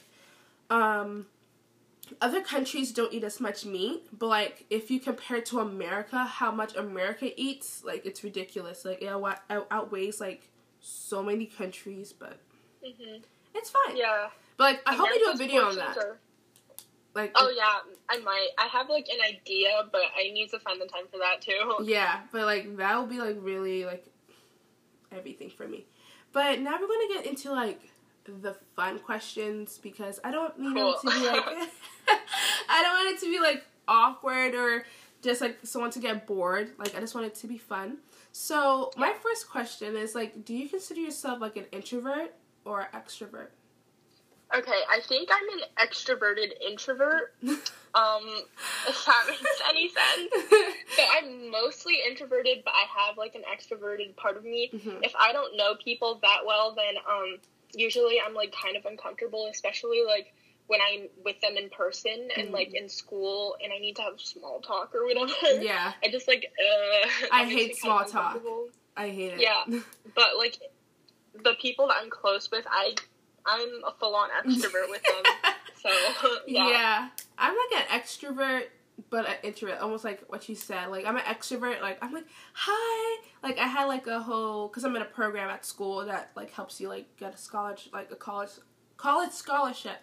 um 0.70 1.26
other 2.22 2.40
countries 2.40 2.92
don't 2.92 3.12
eat 3.12 3.22
as 3.24 3.38
much 3.40 3.66
meat, 3.66 4.06
but 4.18 4.28
like 4.28 4.64
if 4.70 4.90
you 4.90 4.98
compare 4.98 5.40
to 5.42 5.60
America, 5.60 6.24
how 6.24 6.50
much 6.50 6.74
America 6.74 7.30
eats, 7.40 7.84
like 7.84 8.06
it's 8.06 8.24
ridiculous. 8.24 8.84
Like 8.84 9.02
it 9.02 9.08
out- 9.08 9.40
out- 9.50 9.66
outweighs 9.70 10.20
like 10.20 10.48
so 10.80 11.22
many 11.22 11.44
countries, 11.46 12.12
but 12.12 12.38
mhm. 12.84 13.20
it's 13.54 13.70
fine. 13.70 13.96
Yeah. 13.96 14.28
But 14.56 14.64
like 14.64 14.82
I 14.86 14.94
hope 14.94 15.08
you 15.10 15.18
do 15.24 15.32
a 15.32 15.36
video 15.36 15.66
on 15.66 15.76
that. 15.76 15.98
are- 15.98 16.18
Like 17.18 17.32
Oh 17.34 17.52
yeah, 17.54 17.80
I 18.08 18.20
might. 18.20 18.50
I 18.58 18.68
have 18.68 18.88
like 18.88 19.08
an 19.08 19.18
idea, 19.20 19.70
but 19.90 20.02
I 20.16 20.30
need 20.30 20.50
to 20.50 20.60
find 20.60 20.80
the 20.80 20.86
time 20.86 21.02
for 21.10 21.18
that 21.18 21.42
too. 21.42 21.84
Yeah, 21.84 22.20
but 22.30 22.42
like 22.42 22.76
that 22.76 22.96
will 22.96 23.08
be 23.08 23.18
like 23.18 23.36
really 23.40 23.84
like 23.84 24.06
everything 25.10 25.50
for 25.50 25.66
me. 25.66 25.84
But 26.32 26.60
now 26.60 26.78
we're 26.80 26.86
gonna 26.86 27.14
get 27.14 27.26
into 27.26 27.50
like 27.50 27.80
the 28.24 28.54
fun 28.76 29.00
questions 29.00 29.80
because 29.82 30.20
I 30.22 30.30
don't 30.30 30.60
need 30.60 30.74
Cool. 30.74 30.96
them 31.02 31.12
to 31.12 31.18
be 31.18 31.26
like 31.26 31.44
I 32.68 32.82
don't 32.82 32.94
want 32.94 33.16
it 33.16 33.20
to 33.24 33.26
be 33.26 33.40
like 33.40 33.64
awkward 33.88 34.54
or 34.54 34.84
just 35.20 35.40
like 35.40 35.58
someone 35.64 35.90
to 35.90 35.98
get 35.98 36.24
bored. 36.24 36.70
Like 36.78 36.94
I 36.96 37.00
just 37.00 37.16
want 37.16 37.26
it 37.26 37.34
to 37.36 37.48
be 37.48 37.58
fun. 37.58 37.98
So 38.30 38.92
my 38.96 39.12
first 39.20 39.50
question 39.50 39.96
is 39.96 40.14
like, 40.14 40.44
do 40.44 40.54
you 40.54 40.68
consider 40.68 41.00
yourself 41.00 41.40
like 41.40 41.56
an 41.56 41.64
introvert 41.72 42.32
or 42.64 42.88
extrovert? 42.94 43.48
Okay, 44.56 44.80
I 44.90 45.00
think 45.06 45.28
I'm 45.30 45.58
an 45.58 45.64
extroverted 45.88 46.52
introvert. 46.66 47.34
Um, 47.94 48.28
if 48.86 49.04
that 49.06 49.24
makes 49.28 49.62
any 49.68 49.88
sense. 49.88 50.30
But 50.94 51.04
I'm 51.16 51.50
mostly 51.50 51.96
introverted, 52.06 52.58
but 52.62 52.74
I 52.74 52.84
have 53.08 53.16
like 53.16 53.34
an 53.34 53.42
extroverted 53.50 54.14
part 54.14 54.36
of 54.36 54.44
me. 54.44 54.70
Mhm. 54.72 55.00
If 55.02 55.14
I 55.18 55.32
don't 55.32 55.56
know 55.56 55.74
people 55.82 56.18
that 56.20 56.40
well, 56.46 56.74
then 56.76 56.96
um, 57.10 57.38
usually 57.72 58.20
I'm 58.20 58.34
like 58.34 58.52
kind 58.52 58.76
of 58.76 58.84
uncomfortable, 58.84 59.48
especially 59.50 60.02
like 60.06 60.34
when 60.66 60.80
I'm 60.82 61.08
with 61.24 61.40
them 61.40 61.56
in 61.56 61.70
person 61.70 62.28
and 62.36 62.48
Mhm. 62.50 62.52
like 62.52 62.74
in 62.74 62.90
school, 62.90 63.56
and 63.64 63.72
I 63.72 63.78
need 63.78 63.96
to 63.96 64.02
have 64.02 64.20
small 64.20 64.60
talk 64.60 64.94
or 64.94 65.06
whatever. 65.06 65.32
Yeah, 65.62 65.94
I 66.04 66.08
just 66.10 66.28
like 66.28 66.44
uh. 66.44 67.08
I 67.32 67.44
hate 67.46 67.54
me 67.54 67.58
kind 67.58 67.70
of 67.70 67.76
small 67.78 68.04
talk. 68.04 68.42
I 68.98 69.08
hate 69.08 69.32
it. 69.32 69.40
Yeah. 69.40 69.64
But 70.14 70.36
like 70.36 70.58
the 71.42 71.54
people 71.60 71.88
that 71.88 71.96
I'm 72.02 72.10
close 72.10 72.50
with, 72.50 72.66
I 72.70 72.94
I'm 73.46 73.68
a 73.86 73.92
full 73.98 74.14
on 74.14 74.30
extrovert 74.30 74.88
with 74.90 75.02
them. 75.02 75.32
So 75.80 75.88
yeah. 76.48 76.68
yeah. 76.70 77.08
I'm 77.38 77.54
like 77.54 77.82
an 77.88 78.00
extrovert, 78.00 78.64
but 79.10 79.28
an 79.28 79.36
introvert. 79.44 79.78
Almost 79.80 80.02
like 80.02 80.24
what 80.26 80.48
you 80.48 80.56
said. 80.56 80.88
Like 80.88 81.06
I'm 81.06 81.14
an 81.16 81.22
extrovert. 81.22 81.80
Like 81.80 81.98
I'm 82.02 82.12
like 82.12 82.26
hi. 82.52 83.22
Like 83.44 83.58
I 83.58 83.68
had 83.68 83.84
like 83.84 84.08
a 84.08 84.18
whole 84.18 84.66
because 84.66 84.82
I'm 84.82 84.96
in 84.96 85.02
a 85.02 85.06
program 85.06 85.48
at 85.48 85.64
school 85.64 86.04
that 86.06 86.30
like 86.34 86.50
helps 86.52 86.80
you 86.80 86.88
like 86.88 87.16
get 87.16 87.32
a 87.32 87.36
scholarship, 87.38 87.92
like 87.92 88.10
a 88.10 88.16
college 88.16 88.50
college 88.96 89.30
scholarship, 89.30 89.98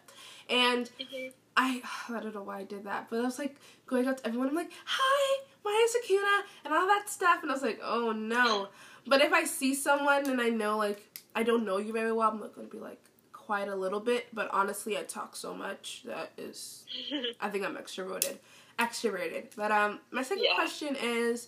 and 0.49 0.89
Mhm. 0.97 1.33
I 1.57 1.81
I 2.09 2.21
don't 2.21 2.33
know 2.33 2.43
why 2.43 2.59
I 2.59 2.63
did 2.63 2.85
that, 2.85 3.07
but 3.09 3.19
I 3.19 3.23
was 3.23 3.37
like 3.37 3.57
going 3.85 4.07
up 4.07 4.15
to 4.21 4.27
everyone. 4.27 4.47
I'm 4.47 4.55
like 4.55 4.71
hi, 4.85 5.43
my 5.65 5.71
name's 5.77 6.05
Akunna, 6.05 6.41
and 6.63 6.73
all 6.73 6.87
that 6.87 7.09
stuff, 7.09 7.39
and 7.41 7.51
I 7.51 7.53
was 7.53 7.63
like 7.63 7.81
oh 7.83 8.13
no. 8.13 8.69
But 9.05 9.19
if 9.19 9.33
I 9.33 9.43
see 9.43 9.75
someone 9.75 10.29
and 10.29 10.39
I 10.41 10.47
know 10.47 10.77
like 10.77 11.03
I 11.35 11.43
don't 11.43 11.65
know 11.65 11.79
you 11.79 11.91
very 11.91 12.13
well, 12.13 12.29
I'm 12.29 12.39
not 12.39 12.55
gonna 12.55 12.69
be 12.69 12.79
like 12.79 13.01
quiet 13.45 13.69
a 13.69 13.75
little 13.75 13.99
bit. 13.99 14.27
But 14.33 14.49
honestly, 14.51 14.97
I 14.97 15.03
talk 15.03 15.35
so 15.35 15.53
much 15.53 16.03
that 16.05 16.31
is 16.37 16.85
I 17.41 17.49
think 17.49 17.65
I'm 17.65 17.75
extroverted. 17.75 18.37
Extroverted. 18.79 19.47
But 19.55 19.71
um 19.71 19.99
my 20.11 20.23
second 20.23 20.43
Yeah. 20.43 20.55
question 20.55 20.95
is 21.01 21.47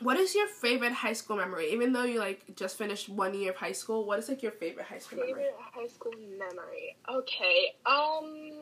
what 0.00 0.16
is 0.16 0.32
your 0.34 0.46
favorite 0.46 0.92
high 0.92 1.12
school 1.12 1.36
memory? 1.36 1.72
Even 1.72 1.92
though 1.92 2.04
you 2.04 2.20
like 2.20 2.54
just 2.54 2.78
finished 2.78 3.08
one 3.08 3.34
year 3.34 3.50
of 3.50 3.56
high 3.56 3.72
school, 3.72 4.04
what 4.04 4.18
is 4.20 4.28
like 4.28 4.42
your 4.42 4.52
favorite 4.52 4.86
high 4.86 4.98
school 4.98 5.18
memory? 5.18 5.34
Favorite 5.34 5.56
high 5.74 5.88
school 5.88 6.12
memory. 6.38 6.96
Okay. 7.08 7.72
Um. 7.86 8.52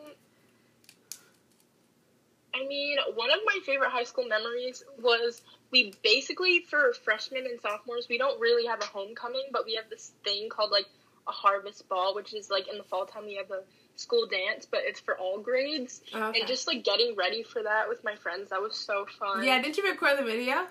I 2.54 2.66
mean, 2.66 2.96
one 3.16 3.30
of 3.30 3.40
my 3.44 3.58
favorite 3.66 3.90
high 3.90 4.04
school 4.04 4.26
memories 4.26 4.82
was 4.98 5.42
we 5.70 5.92
basically 6.02 6.60
for 6.60 6.94
freshmen 7.04 7.44
and 7.44 7.60
sophomores 7.60 8.06
we 8.08 8.16
don't 8.16 8.40
really 8.40 8.66
have 8.66 8.80
a 8.80 8.86
homecoming, 8.86 9.44
but 9.52 9.66
we 9.66 9.74
have 9.74 9.90
this 9.90 10.12
thing 10.24 10.48
called 10.48 10.70
like 10.70 10.86
a 11.28 11.32
harvest 11.32 11.88
ball, 11.88 12.14
which 12.14 12.34
is 12.34 12.50
like 12.50 12.68
in 12.68 12.78
the 12.78 12.84
fall 12.84 13.06
time 13.06 13.24
we 13.26 13.34
have 13.36 13.50
a 13.50 13.62
school 13.96 14.26
dance, 14.26 14.66
but 14.70 14.80
it's 14.84 15.00
for 15.00 15.16
all 15.18 15.38
grades. 15.40 16.00
Okay. 16.14 16.40
And 16.40 16.48
just 16.48 16.66
like 16.66 16.84
getting 16.84 17.14
ready 17.16 17.42
for 17.42 17.62
that 17.62 17.88
with 17.88 18.04
my 18.04 18.14
friends, 18.16 18.50
that 18.50 18.60
was 18.62 18.76
so 18.76 19.06
fun. 19.18 19.44
yeah, 19.44 19.60
didn't 19.60 19.76
you 19.76 19.84
record 19.88 20.18
the 20.18 20.24
video? 20.24 20.66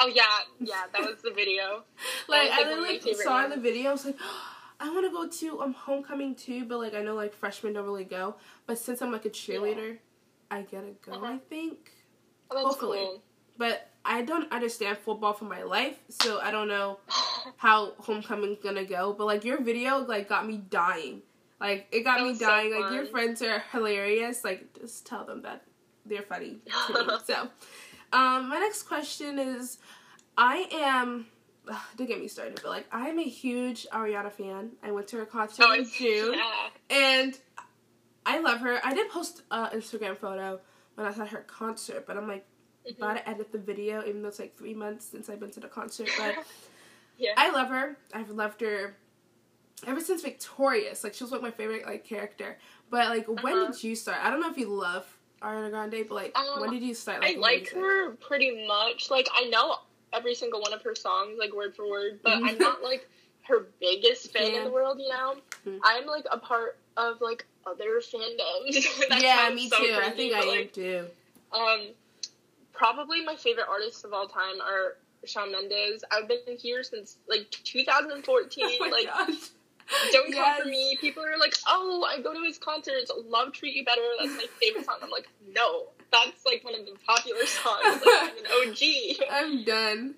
Oh 0.00 0.06
yeah, 0.06 0.22
yeah, 0.60 0.82
that 0.92 1.00
was 1.00 1.20
the 1.22 1.30
video. 1.30 1.84
Like 2.28 2.50
was, 2.50 2.50
I 2.52 2.56
like, 2.56 2.64
of 2.64 2.68
literally 2.78 2.98
favorite 3.00 3.24
saw 3.24 3.48
the 3.48 3.56
video, 3.60 3.88
I 3.88 3.92
was 3.92 4.04
like, 4.04 4.16
I 4.80 4.90
want 4.90 5.06
to 5.06 5.10
go 5.10 5.26
to 5.26 5.62
um 5.62 5.72
homecoming 5.72 6.34
too, 6.34 6.64
but 6.66 6.78
like 6.78 6.94
I 6.94 7.02
know 7.02 7.14
like 7.14 7.34
freshmen 7.34 7.72
don't 7.72 7.84
really 7.84 8.04
go. 8.04 8.36
But 8.66 8.78
since 8.78 9.00
I'm 9.00 9.10
like 9.10 9.24
a 9.24 9.30
cheerleader, 9.30 9.98
I 10.50 10.62
gotta 10.62 10.92
go. 11.04 11.12
Uh-huh. 11.12 11.26
I 11.26 11.38
think, 11.38 11.90
Oh, 12.50 12.66
Hopefully. 12.66 12.98
cool. 12.98 13.22
But 13.58 13.88
I 14.04 14.22
don't 14.22 14.50
understand 14.52 14.96
football 14.98 15.34
for 15.34 15.44
my 15.44 15.62
life, 15.64 15.98
so 16.08 16.40
I 16.40 16.50
don't 16.50 16.68
know 16.68 16.98
how 17.56 17.92
homecoming's 17.98 18.58
gonna 18.62 18.84
go. 18.84 19.12
But 19.12 19.26
like 19.26 19.44
your 19.44 19.60
video, 19.62 19.98
like 19.98 20.28
got 20.28 20.46
me 20.46 20.62
dying. 20.70 21.22
Like 21.60 21.88
it 21.92 22.02
got 22.04 22.18
That 22.18 22.22
me 22.24 22.30
was 22.30 22.38
so 22.38 22.46
dying. 22.46 22.80
like 22.80 22.92
your 22.94 23.04
friends 23.06 23.42
are 23.42 23.62
hilarious. 23.72 24.44
Like 24.44 24.78
just 24.80 25.06
tell 25.06 25.24
them 25.24 25.42
that 25.42 25.62
they're 26.06 26.22
funny 26.22 26.58
to 26.86 27.20
so, 27.26 27.42
um, 28.12 28.48
my 28.48 28.58
next 28.60 28.84
question 28.84 29.38
is, 29.38 29.78
I 30.38 30.66
am. 30.72 31.26
Ugh, 31.70 31.76
don't 31.98 32.06
get 32.06 32.18
me 32.18 32.28
started, 32.28 32.54
but 32.62 32.70
like 32.70 32.86
I'm 32.90 33.18
a 33.18 33.22
huge 33.28 33.86
Ariana 33.92 34.32
fan. 34.32 34.70
I 34.82 34.90
went 34.92 35.08
to 35.08 35.16
her 35.18 35.26
concert 35.26 35.66
Oh, 35.68 35.74
in 35.74 35.86
June, 35.98 36.34
Yeah. 36.34 36.68
and 36.88 37.38
I 38.24 38.38
love 38.38 38.60
her. 38.60 38.80
I 38.82 38.94
did 38.94 39.10
post 39.10 39.42
an 39.50 39.78
Instagram 39.78 40.16
photo 40.16 40.60
when 40.94 41.06
I 41.06 41.10
was 41.10 41.18
at 41.20 41.28
her 41.28 41.44
concert, 41.46 42.06
but 42.06 42.16
I'm 42.16 42.26
like 42.26 42.46
Mhm. 42.88 42.96
about 42.96 43.16
to 43.16 43.28
edit 43.28 43.52
the 43.52 43.58
video, 43.58 44.02
even 44.06 44.22
though 44.22 44.28
it's 44.28 44.38
like 44.38 44.56
three 44.56 44.74
months 44.74 45.04
since 45.06 45.28
I've 45.28 45.40
been 45.40 45.50
to 45.52 45.60
the 45.60 45.68
concert. 45.68 46.08
But 46.16 46.36
Yeah. 47.18 47.32
I 47.36 47.50
love 47.50 47.68
her. 47.68 47.96
I've 48.14 48.30
loved 48.30 48.60
her 48.60 48.96
ever 49.86 50.00
since 50.00 50.22
Victorious. 50.22 51.02
Like 51.04 51.14
she 51.14 51.24
was 51.24 51.32
like 51.32 51.42
my 51.42 51.50
favorite 51.50 51.84
like 51.86 52.04
character. 52.04 52.58
But 52.90 53.08
like 53.08 53.26
when 53.26 53.54
Uh-huh. 53.56 53.72
did 53.72 53.82
you 53.84 53.96
start? 53.96 54.18
I 54.24 54.30
don't 54.30 54.40
know 54.40 54.50
if 54.50 54.56
you 54.56 54.68
love 54.68 55.06
Ariana 55.42 55.70
Grande, 55.70 56.06
but 56.08 56.14
like 56.14 56.38
Um, 56.38 56.60
when 56.60 56.70
did 56.70 56.82
you 56.82 56.94
start? 56.94 57.22
I 57.24 57.30
Like, 57.30 57.38
like 57.38 57.70
her 57.70 58.12
pretty 58.16 58.66
much. 58.66 59.10
Like 59.10 59.28
I 59.34 59.44
know 59.44 59.78
every 60.12 60.34
single 60.34 60.60
one 60.60 60.72
of 60.72 60.82
her 60.82 60.94
songs, 60.94 61.38
like 61.38 61.52
word 61.52 61.74
for 61.76 61.88
word, 61.88 62.20
but 62.22 62.34
I'm 62.42 62.56
not 62.58 62.82
like 62.82 63.08
her 63.42 63.66
biggest 63.80 64.32
fan 64.32 64.46
Fan. 64.52 64.54
in 64.58 64.64
the 64.64 64.70
world. 64.70 64.98
You 65.00 65.08
know, 65.08 65.36
Mhm. 65.66 65.80
I'm 65.82 66.06
like 66.06 66.26
a 66.30 66.38
part 66.38 66.78
of 66.96 67.20
like 67.20 67.44
other 67.66 68.00
fandoms. 68.00 68.86
Yeah, 69.22 69.50
me 69.54 69.68
so 69.68 69.78
too. 69.78 69.94
I 70.00 70.10
think 70.10 70.34
I 70.34 70.38
but, 70.44 70.56
am 70.56 70.68
too. 70.70 71.06
Um, 71.52 71.80
probably 72.78 73.24
my 73.24 73.34
favorite 73.36 73.66
artists 73.68 74.04
of 74.04 74.12
all 74.14 74.26
time 74.28 74.60
are 74.62 74.96
Shawn 75.26 75.52
Mendes. 75.52 76.04
I've 76.10 76.28
been 76.28 76.38
here 76.58 76.82
since 76.82 77.18
like 77.28 77.50
2014. 77.50 78.64
Oh 78.80 78.88
like, 78.90 79.06
gosh. 79.06 79.50
don't 80.12 80.28
Yes. 80.30 80.36
come 80.56 80.62
for 80.62 80.68
me. 80.68 80.96
People 81.00 81.24
are 81.24 81.38
like, 81.38 81.54
oh, 81.66 82.06
I 82.08 82.20
go 82.22 82.32
to 82.32 82.40
his 82.42 82.58
concerts. 82.58 83.10
Love 83.26 83.52
treat 83.52 83.74
you 83.74 83.84
better. 83.84 84.02
That's 84.18 84.32
my 84.36 84.46
favorite 84.60 84.84
song. 84.84 84.96
I'm 85.02 85.10
like, 85.10 85.28
no, 85.54 85.88
that's 86.12 86.46
like 86.46 86.62
one 86.64 86.74
of 86.74 86.86
the 86.86 86.92
popular 87.06 87.44
songs. 87.46 88.02
Like, 88.06 88.22
I'm 88.22 88.38
an 88.38 88.70
OG. 88.70 89.28
I'm 89.30 89.64
done. 89.64 90.14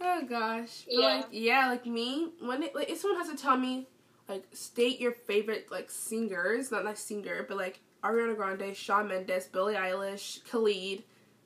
Oh 0.00 0.22
gosh. 0.28 0.84
But, 0.86 0.94
Yeah. 0.94 1.06
Like 1.16 1.26
yeah, 1.30 1.68
like 1.68 1.86
me, 1.86 2.32
when 2.40 2.62
it 2.62 2.74
like 2.74 2.90
if 2.90 2.98
someone 3.00 3.20
has 3.24 3.34
to 3.34 3.40
tell 3.42 3.56
me 3.56 3.86
like 4.28 4.44
state 4.52 5.00
your 5.00 5.12
favorite 5.12 5.68
like 5.70 5.90
singers, 5.90 6.70
not 6.70 6.84
like 6.84 6.96
singer, 6.96 7.44
but 7.48 7.56
like 7.56 7.80
Ariana 8.02 8.36
Grande, 8.36 8.76
Shawn 8.76 9.08
Mendes, 9.08 9.46
Billie 9.46 9.74
Eilish, 9.74 10.44
Khalid, 10.50 11.04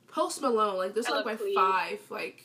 Post 0.08 0.40
Malone, 0.42 0.76
like 0.76 0.94
those 0.94 1.06
I 1.06 1.10
are 1.12 1.16
like 1.16 1.26
my 1.26 1.34
Khalid. 1.36 1.54
five 1.54 2.00
like 2.10 2.42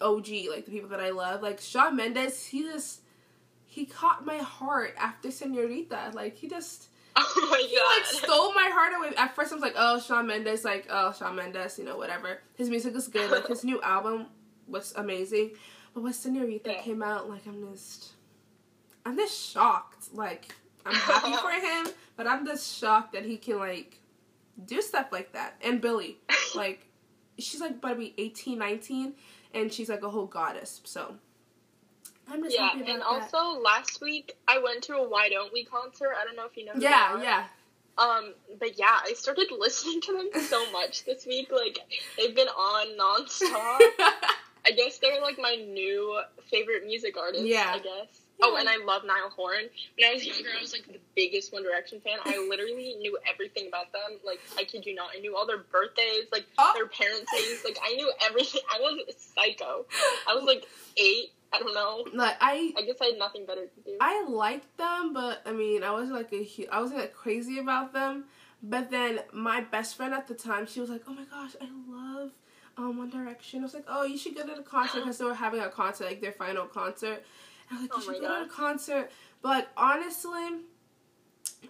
OG, 0.00 0.28
like 0.50 0.64
the 0.66 0.70
people 0.70 0.88
that 0.90 1.00
I 1.00 1.10
love. 1.10 1.42
Like 1.42 1.60
Shawn 1.60 1.96
Mendes, 1.96 2.46
he 2.46 2.62
just 2.62 3.00
he 3.66 3.86
caught 3.86 4.24
my 4.24 4.38
heart 4.38 4.94
after 4.98 5.30
Senorita. 5.30 6.12
Like 6.14 6.36
he 6.36 6.48
just 6.48 6.88
Oh 7.16 7.48
my 7.50 7.58
he 7.58 7.76
like 7.78 8.06
stole 8.06 8.52
my 8.54 8.70
heart 8.72 8.92
away. 8.98 9.16
At 9.16 9.34
first, 9.36 9.52
I 9.52 9.54
was 9.54 9.62
like, 9.62 9.74
"Oh, 9.76 10.00
Shawn 10.00 10.26
Mendes, 10.26 10.64
like, 10.64 10.86
oh, 10.90 11.12
Shawn 11.12 11.36
Mendes, 11.36 11.78
you 11.78 11.84
know, 11.84 11.96
whatever." 11.96 12.40
His 12.56 12.68
music 12.68 12.94
is 12.96 13.06
good. 13.08 13.30
Like 13.30 13.46
his 13.46 13.62
new 13.64 13.80
album 13.82 14.26
was 14.66 14.92
amazing, 14.96 15.52
but 15.94 16.02
when 16.02 16.12
Senorita 16.12 16.70
Yeah. 16.70 16.82
came 16.82 17.02
out, 17.02 17.28
like, 17.28 17.46
I'm 17.46 17.72
just, 17.72 18.12
I'm 19.06 19.16
just 19.16 19.38
shocked. 19.52 20.12
Like, 20.12 20.52
I'm 20.84 20.94
happy 20.94 21.32
for 21.40 21.50
him, 21.50 21.86
but 22.16 22.26
I'm 22.26 22.44
just 22.44 22.76
shocked 22.78 23.12
that 23.12 23.24
he 23.24 23.36
can 23.36 23.58
like 23.60 24.00
do 24.66 24.82
stuff 24.82 25.12
like 25.12 25.32
that. 25.34 25.54
And 25.62 25.80
Billie, 25.80 26.18
like, 26.54 26.86
she's 27.38 27.60
like 27.60 27.72
about 27.72 27.90
to 27.90 27.96
be 27.96 28.14
18, 28.18 28.58
19, 28.58 29.14
and 29.52 29.72
she's 29.72 29.88
like 29.88 30.02
a 30.02 30.10
whole 30.10 30.26
goddess. 30.26 30.80
So. 30.84 31.16
I'm 32.26 32.42
just 32.42 32.56
yeah, 32.56 32.70
and 32.72 32.86
that. 32.86 33.02
also 33.02 33.60
last 33.60 34.00
week 34.00 34.34
I 34.48 34.58
went 34.58 34.82
to 34.84 34.94
a 34.94 35.08
Why 35.08 35.28
Don't 35.28 35.52
We 35.52 35.64
concert. 35.64 36.14
I 36.18 36.24
don't 36.24 36.36
know 36.36 36.46
if 36.46 36.56
you 36.56 36.64
know. 36.64 36.72
yeah, 36.78 37.20
yeah. 37.20 37.44
Um, 37.96 38.34
but 38.58 38.78
yeah, 38.78 38.98
I 39.04 39.12
started 39.12 39.48
listening 39.58 40.00
to 40.02 40.12
them 40.12 40.42
so 40.42 40.70
much 40.72 41.04
this 41.04 41.26
week. 41.26 41.50
Like 41.52 41.78
they've 42.16 42.34
been 42.34 42.48
on 42.48 42.98
nonstop. 42.98 43.78
I 44.66 44.70
guess 44.74 44.98
they're 44.98 45.20
like 45.20 45.38
my 45.38 45.56
new 45.56 46.18
favorite 46.50 46.86
music 46.86 47.16
artist. 47.18 47.44
Yeah. 47.44 47.72
I 47.74 47.78
guess. 47.78 48.20
Oh, 48.42 48.56
and 48.56 48.68
I 48.68 48.76
love 48.84 49.04
Niall 49.04 49.30
Horan. 49.30 49.66
When 49.98 50.10
I 50.10 50.14
was 50.14 50.26
younger, 50.26 50.48
I 50.56 50.60
was 50.60 50.72
like 50.72 50.86
the 50.86 50.98
biggest 51.14 51.52
One 51.52 51.62
Direction 51.62 52.00
fan. 52.00 52.18
I 52.24 52.38
literally 52.48 52.94
knew 52.98 53.16
everything 53.32 53.68
about 53.68 53.92
them. 53.92 54.18
Like 54.24 54.40
I 54.58 54.64
kid 54.64 54.84
you 54.84 54.94
not, 54.94 55.10
I 55.16 55.20
knew 55.20 55.36
all 55.36 55.46
their 55.46 55.58
birthdays, 55.58 56.24
like 56.32 56.44
Oh. 56.58 56.72
their 56.74 56.86
parents' 56.88 57.30
names. 57.32 57.60
Like 57.64 57.78
I 57.84 57.94
knew 57.94 58.12
everything. 58.28 58.60
I 58.70 58.80
was 58.80 59.00
a 59.08 59.12
psycho. 59.40 59.86
I 60.28 60.34
was 60.34 60.44
like 60.44 60.66
eight. 60.96 61.32
I 61.52 61.60
don't 61.60 61.72
know. 61.74 62.04
like 62.12 62.36
I 62.40 62.72
I 62.76 62.82
guess 62.82 62.96
I 63.00 63.06
had 63.06 63.18
nothing 63.18 63.46
better 63.46 63.66
to 63.66 63.80
do. 63.84 63.96
I 64.00 64.24
liked 64.28 64.76
them, 64.76 65.12
but 65.14 65.40
I 65.46 65.52
mean, 65.52 65.84
I 65.84 65.92
wasn't 65.92 66.14
like 66.16 66.32
a 66.32 66.42
hu- 66.44 66.66
I 66.72 66.80
wasn't 66.80 67.00
like 67.00 67.14
crazy 67.14 67.58
about 67.60 67.92
them. 67.92 68.24
But 68.62 68.90
then 68.90 69.20
my 69.32 69.60
best 69.60 69.96
friend 69.96 70.12
at 70.12 70.26
the 70.26 70.34
time, 70.34 70.66
she 70.66 70.80
was 70.80 70.90
like, 70.90 71.02
"Oh 71.06 71.12
my 71.14 71.24
gosh, 71.24 71.52
I 71.60 71.68
love 71.88 72.32
um 72.76 72.98
One 72.98 73.10
Direction." 73.10 73.60
I 73.60 73.62
was 73.62 73.74
like, 73.74 73.84
"Oh, 73.86 74.02
you 74.04 74.18
should 74.18 74.34
go 74.34 74.44
to 74.44 74.54
the 74.56 74.62
concert 74.62 75.00
because 75.04 75.18
they 75.18 75.24
were 75.24 75.34
having 75.34 75.60
a 75.60 75.68
concert, 75.68 76.06
like 76.06 76.20
their 76.20 76.32
final 76.32 76.66
concert." 76.66 77.24
Like, 77.80 77.90
Oh 77.94 77.98
"You 77.98 78.02
should 78.02 78.20
go 78.20 78.28
to 78.40 78.44
a 78.44 78.48
concert." 78.48 79.10
But 79.42 79.68
honestly, 79.76 80.60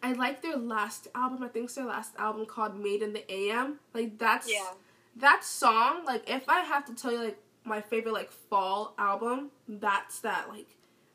I 0.02 0.12
like 0.12 0.42
their 0.42 0.56
last 0.56 1.08
album. 1.14 1.42
I 1.42 1.48
think 1.48 1.66
it's 1.66 1.74
their 1.74 1.86
last 1.86 2.12
album 2.18 2.46
called 2.46 2.78
"Made 2.78 3.02
in 3.02 3.12
the 3.12 3.30
AM." 3.32 3.78
Like 3.92 4.18
that's 4.18 4.50
yeah. 4.50 4.64
that 5.16 5.44
song. 5.44 6.04
Like 6.04 6.28
if 6.28 6.48
I 6.48 6.60
have 6.60 6.84
to 6.86 6.94
tell 6.94 7.12
you 7.12 7.18
like 7.24 7.38
my 7.64 7.80
favorite 7.80 8.12
like 8.12 8.30
fall 8.30 8.94
album, 8.98 9.50
that's 9.68 10.20
that 10.20 10.48
like 10.48 10.66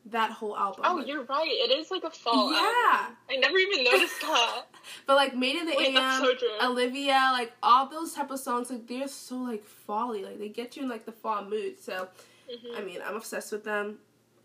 that 0.06 0.30
whole 0.30 0.56
album. 0.56 0.82
Oh, 0.86 0.94
Like, 0.96 1.06
you're 1.06 1.24
right. 1.24 1.46
It 1.50 1.70
is 1.70 1.90
like 1.90 2.04
a 2.04 2.10
fall. 2.10 2.50
Yeah. 2.52 2.58
album. 3.00 3.16
I 3.30 3.36
never 3.36 3.58
even 3.58 3.84
noticed 3.84 4.20
that. 4.22 4.62
But 5.06 5.16
like 5.16 5.36
Made 5.36 5.56
in 5.56 5.66
the 5.66 5.74
Wait, 5.76 5.94
AM, 5.94 6.24
so. 6.24 6.32
Olivia, 6.70 7.28
like 7.32 7.52
all 7.62 7.86
those 7.86 8.14
type 8.14 8.30
of 8.30 8.40
songs, 8.40 8.70
like 8.70 8.86
they're 8.86 9.08
so 9.08 9.36
like 9.36 9.62
folly. 9.62 10.24
Like 10.24 10.38
they 10.38 10.48
get 10.48 10.76
you 10.76 10.84
in 10.84 10.88
like 10.88 11.04
the 11.04 11.12
fall 11.12 11.44
mood. 11.44 11.78
So 11.80 12.08
Mhm. 12.50 12.76
I 12.78 12.80
mean, 12.82 12.98
I'm 13.06 13.14
obsessed 13.14 13.52
with 13.52 13.62
them 13.64 13.98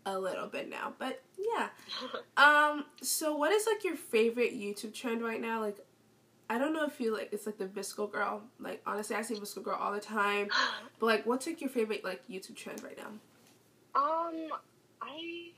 a 0.06 0.18
little 0.18 0.46
bit 0.46 0.70
now. 0.70 0.94
But 0.98 1.20
yeah. 1.38 1.68
Um. 2.38 2.84
So 3.02 3.34
what 3.34 3.50
is 3.52 3.66
like 3.66 3.82
your 3.82 3.96
favorite 3.96 4.52
YouTube 4.52 4.92
trend 4.92 5.22
right 5.22 5.40
now? 5.40 5.60
Like, 5.60 5.78
I 6.50 6.58
don't 6.58 6.74
know 6.74 6.84
if 6.84 7.00
you 7.00 7.14
like 7.14 7.30
it's 7.32 7.46
like 7.46 7.56
the 7.56 7.64
VSCO 7.64 8.10
girl. 8.12 8.42
Like 8.60 8.82
honestly, 8.86 9.16
I 9.16 9.22
see 9.22 9.34
VSCO 9.34 9.62
girl 9.62 9.78
all 9.80 9.92
the 9.92 10.00
time. 10.00 10.48
But 11.00 11.06
like, 11.06 11.26
what's 11.26 11.46
like 11.46 11.60
your 11.60 11.70
favorite 11.70 12.04
like 12.04 12.26
YouTube 12.28 12.56
trend 12.56 12.82
right 12.82 12.96
now? 12.98 13.08
Um, 13.94 14.48
I 15.02 15.50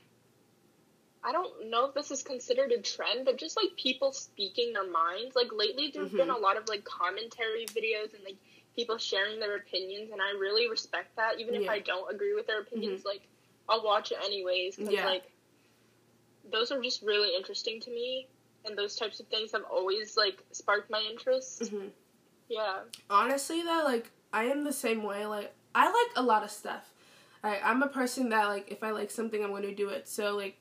I 1.21 1.33
don't 1.33 1.69
know 1.69 1.85
if 1.85 1.93
this 1.93 2.11
is 2.11 2.23
considered 2.23 2.71
a 2.71 2.81
trend, 2.81 3.25
but 3.25 3.37
just 3.37 3.57
like 3.57 3.75
people 3.77 4.13
speaking 4.13 4.71
their 4.73 4.89
minds. 4.89 5.35
Like 5.35 5.51
lately, 5.51 5.91
there's 5.93 6.11
Mhm. 6.11 6.17
been 6.17 6.29
a 6.29 6.37
lot 6.37 6.55
of 6.57 6.67
like 6.69 6.85
commentary 6.85 7.65
videos 7.67 8.13
and 8.13 8.23
like 8.23 8.37
people 8.75 8.97
sharing 8.97 9.39
their 9.39 9.57
opinions, 9.57 10.11
and 10.11 10.21
I 10.21 10.31
really 10.31 10.69
respect 10.69 11.15
that. 11.17 11.39
Even 11.41 11.55
if 11.55 11.67
I 11.69 11.79
don't 11.79 12.09
agree 12.13 12.33
with 12.33 12.47
their 12.47 12.61
opinions, 12.61 13.03
like 13.03 13.27
I'll 13.69 13.83
watch 13.83 14.11
it 14.11 14.17
anyways 14.23 14.75
because 14.77 14.93
Yeah. 14.93 15.05
like 15.05 15.23
those 16.51 16.71
are 16.71 16.81
just 16.81 17.03
really 17.03 17.35
interesting 17.35 17.79
to 17.81 17.91
me, 17.91 18.27
and 18.65 18.77
those 18.77 18.95
types 18.95 19.19
of 19.19 19.27
things 19.27 19.51
have 19.51 19.63
always 19.69 20.17
like 20.17 20.43
sparked 20.51 20.89
my 20.89 21.01
interest. 21.09 21.61
Mm-hmm. 21.63 21.87
Yeah. 22.49 22.79
honestly 23.11 23.61
though 23.61 23.83
like 23.85 24.09
i 24.33 24.45
am 24.45 24.63
the 24.63 24.73
same 24.73 25.03
way 25.03 25.27
like 25.27 25.53
i 25.75 25.85
like 25.85 26.11
a 26.15 26.23
lot 26.23 26.43
of 26.43 26.49
stuff 26.49 26.91
I, 27.43 27.59
i'm 27.63 27.83
a 27.83 27.87
person 27.87 28.29
that 28.29 28.45
like 28.47 28.71
if 28.71 28.81
i 28.83 28.89
like 28.89 29.11
something 29.11 29.43
i'm 29.43 29.51
going 29.51 29.61
to 29.61 29.75
do 29.75 29.89
it 29.89 30.07
so 30.07 30.35
like 30.35 30.57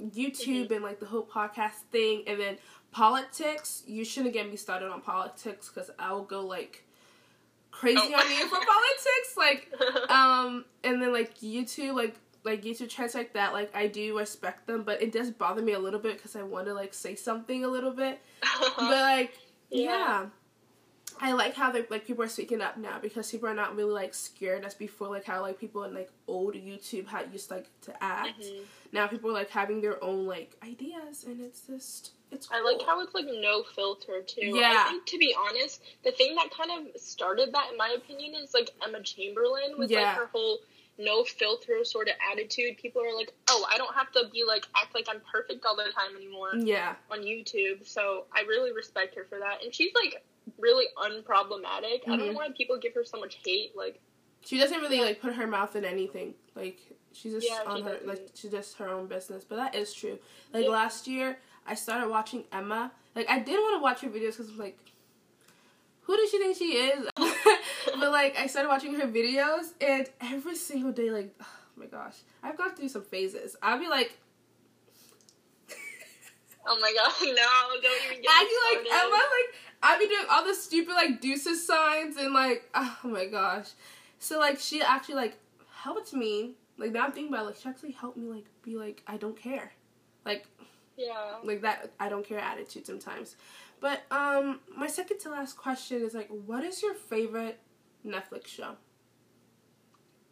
youtube 0.00 0.70
and 0.70 0.84
like 0.84 1.00
the 1.00 1.06
whole 1.06 1.24
podcast 1.26 1.80
thing 1.90 2.22
and 2.28 2.38
then 2.38 2.56
politics 2.92 3.82
you 3.86 4.04
shouldn't 4.04 4.32
get 4.32 4.48
me 4.48 4.54
started 4.56 4.90
on 4.90 5.00
politics 5.00 5.68
because 5.74 5.90
i 5.98 6.12
will 6.12 6.22
go 6.22 6.40
like 6.46 6.84
crazy 7.72 7.98
Oh. 8.00 8.14
on 8.20 8.30
you 8.30 8.46
for 8.48 8.58
politics 8.58 9.36
like 9.36 9.72
um 10.10 10.64
and 10.84 11.02
then 11.02 11.12
like 11.12 11.38
youtube 11.40 11.94
like 11.96 12.14
like 12.44 12.62
youtube 12.62 12.88
trends 12.88 13.14
like 13.14 13.32
that 13.32 13.52
like 13.52 13.74
i 13.74 13.86
do 13.88 14.16
respect 14.18 14.66
them 14.66 14.82
but 14.84 15.02
it 15.02 15.10
does 15.10 15.30
bother 15.30 15.62
me 15.62 15.72
a 15.72 15.78
little 15.78 15.98
bit 16.00 16.16
because 16.16 16.36
i 16.36 16.42
want 16.42 16.66
to 16.66 16.74
like 16.74 16.92
say 16.94 17.14
something 17.14 17.64
a 17.64 17.68
little 17.68 17.90
bit 17.92 18.20
but 18.60 18.78
like 18.90 19.36
yeah. 19.70 19.88
Yeah. 19.88 20.26
I 21.20 21.32
like 21.32 21.54
how 21.54 21.70
they 21.70 21.84
like 21.88 22.06
people 22.06 22.24
are 22.24 22.28
speaking 22.28 22.60
up 22.60 22.76
now 22.78 22.98
because 23.00 23.30
people 23.30 23.48
are 23.48 23.54
not 23.54 23.76
really 23.76 23.92
like 23.92 24.12
scared 24.12 24.64
as 24.64 24.74
before 24.74 25.08
like 25.08 25.24
how 25.24 25.40
like 25.40 25.60
people 25.60 25.84
in 25.84 25.94
like 25.94 26.10
old 26.26 26.54
YouTube 26.54 27.06
had 27.06 27.28
used 27.32 27.50
like 27.50 27.66
to 27.82 27.92
act. 28.02 28.40
Mhm. 28.40 28.60
Now 28.92 29.06
people 29.06 29.30
are 29.30 29.34
like 29.34 29.50
having 29.50 29.80
their 29.82 30.02
own 30.02 30.26
like 30.26 30.56
ideas 30.64 31.24
and 31.24 31.40
it's 31.40 31.60
just 31.66 32.12
it's 32.32 32.48
I 32.50 32.60
like 32.62 32.80
how 32.84 33.00
it's 33.00 33.14
like 33.14 33.26
no 33.26 33.62
filter 33.62 34.22
too. 34.26 34.40
Yeah. 34.58 34.84
I 34.86 34.90
think 34.90 35.06
to 35.06 35.18
be 35.18 35.34
honest, 35.48 35.82
the 36.04 36.10
thing 36.12 36.34
that 36.36 36.48
kind 36.50 36.70
of 36.94 37.00
started 37.00 37.52
that 37.52 37.68
in 37.70 37.76
my 37.76 37.90
opinion 37.96 38.34
is 38.42 38.54
like 38.54 38.70
Emma 38.84 39.02
Chamberlain 39.02 39.78
with 39.78 39.90
Yeah. 39.90 40.02
like 40.02 40.16
her 40.16 40.26
whole 40.26 40.58
no 40.98 41.24
filter 41.24 41.84
sort 41.84 42.08
of 42.08 42.14
attitude. 42.32 42.76
People 42.76 43.02
are 43.02 43.14
like, 43.16 43.32
"Oh, 43.48 43.66
I 43.70 43.78
don't 43.78 43.94
have 43.94 44.12
to 44.12 44.24
be 44.32 44.44
like 44.46 44.66
act 44.76 44.94
like 44.94 45.06
I'm 45.08 45.20
perfect 45.30 45.64
all 45.64 45.74
the 45.76 45.84
time 45.84 46.16
anymore 46.16 46.52
yeah 46.56 46.96
on 47.10 47.20
YouTube." 47.20 47.86
So, 47.86 48.26
I 48.34 48.42
really 48.42 48.72
respect 48.72 49.14
her 49.16 49.24
for 49.28 49.38
that. 49.38 49.62
And 49.64 49.74
she's 49.74 49.92
like 49.94 50.22
really 50.58 50.86
unproblematic. 50.98 52.02
I 52.06 52.16
don't 52.16 52.20
Mhm. 52.20 52.26
know 52.28 52.32
why 52.32 52.50
people 52.56 52.76
give 52.78 52.94
her 52.94 53.04
so 53.04 53.18
much 53.20 53.38
hate. 53.44 53.76
Like, 53.76 54.00
She 54.44 54.58
doesn't 54.58 54.80
really 54.80 54.96
Yeah. 54.98 55.04
like 55.04 55.20
put 55.20 55.34
her 55.34 55.46
mouth 55.46 55.76
in 55.76 55.84
anything. 55.84 56.34
Like 56.56 56.80
she's 57.12 57.32
just 57.32 57.46
Yeah, 57.46 57.62
on 57.64 57.82
her 57.82 57.90
doesn't. 57.92 58.06
like 58.08 58.28
she 58.34 58.48
does 58.48 58.74
her 58.74 58.88
own 58.88 59.06
business. 59.06 59.44
But 59.44 59.56
that 59.56 59.74
is 59.76 59.94
true. 59.94 60.18
Like 60.52 60.64
Yeah. 60.64 60.70
last 60.70 61.06
year, 61.06 61.40
I 61.66 61.74
started 61.74 62.08
watching 62.08 62.44
Emma. 62.52 62.92
Like 63.14 63.28
I 63.28 63.38
did 63.38 63.54
want 63.54 63.78
to 63.78 63.82
watch 63.82 64.00
her 64.00 64.08
videos 64.08 64.36
because 64.36 64.48
I'm 64.48 64.58
like, 64.58 64.78
who 66.02 66.16
does 66.16 66.30
she 66.30 66.38
think 66.38 66.56
she 66.56 66.72
is? 66.72 67.08
but 67.16 68.10
like 68.10 68.36
I 68.38 68.46
started 68.46 68.68
watching 68.68 68.94
her 68.94 69.06
videos, 69.06 69.72
and 69.80 70.08
every 70.20 70.56
single 70.56 70.92
day, 70.92 71.10
like 71.10 71.34
oh 71.40 71.46
my 71.76 71.86
gosh, 71.86 72.16
I've 72.42 72.56
gone 72.56 72.74
through 72.74 72.88
some 72.88 73.02
phases. 73.02 73.56
I'll 73.62 73.78
be 73.78 73.88
like. 73.88 74.18
oh 76.66 76.78
my 76.80 76.92
god, 76.94 77.12
no, 77.20 77.80
don't 77.82 78.04
even 78.06 78.22
get 78.22 78.30
I 78.30 78.74
be 78.74 78.76
like. 78.76 78.86
Emma, 78.92 79.10
like 79.10 79.54
I'd 79.82 79.98
be 79.98 80.06
doing 80.06 80.26
all 80.30 80.44
the 80.44 80.54
stupid 80.54 80.92
like 80.92 81.20
deuces 81.20 81.66
signs 81.66 82.16
and 82.16 82.32
like 82.32 82.68
oh 82.74 82.98
my 83.04 83.26
gosh. 83.26 83.70
So 84.18 84.38
like 84.38 84.58
she 84.58 84.82
actually 84.82 85.16
like 85.16 85.38
helped 85.82 86.12
me. 86.12 86.52
Like 86.78 86.92
now 86.92 87.04
I'm 87.04 87.12
thinking 87.12 87.32
about 87.32 87.42
it, 87.42 87.46
like 87.46 87.56
she 87.56 87.68
actually 87.68 87.92
helped 87.92 88.16
me 88.16 88.28
like 88.28 88.46
be 88.62 88.76
like 88.76 89.02
I 89.06 89.16
don't 89.16 89.36
care. 89.36 89.72
Like 90.24 90.46
Yeah. 90.96 91.36
like 91.42 91.62
that 91.62 91.92
I 91.98 92.08
don't 92.08 92.24
care 92.26 92.38
attitude 92.38 92.86
sometimes. 92.86 93.36
But 93.80 94.02
um 94.10 94.60
my 94.76 94.86
second 94.86 95.18
to 95.20 95.30
last 95.30 95.56
question 95.56 96.02
is 96.02 96.14
like 96.14 96.28
what 96.46 96.64
is 96.64 96.82
your 96.82 96.94
favorite 96.94 97.58
Netflix 98.06 98.48
show? 98.48 98.76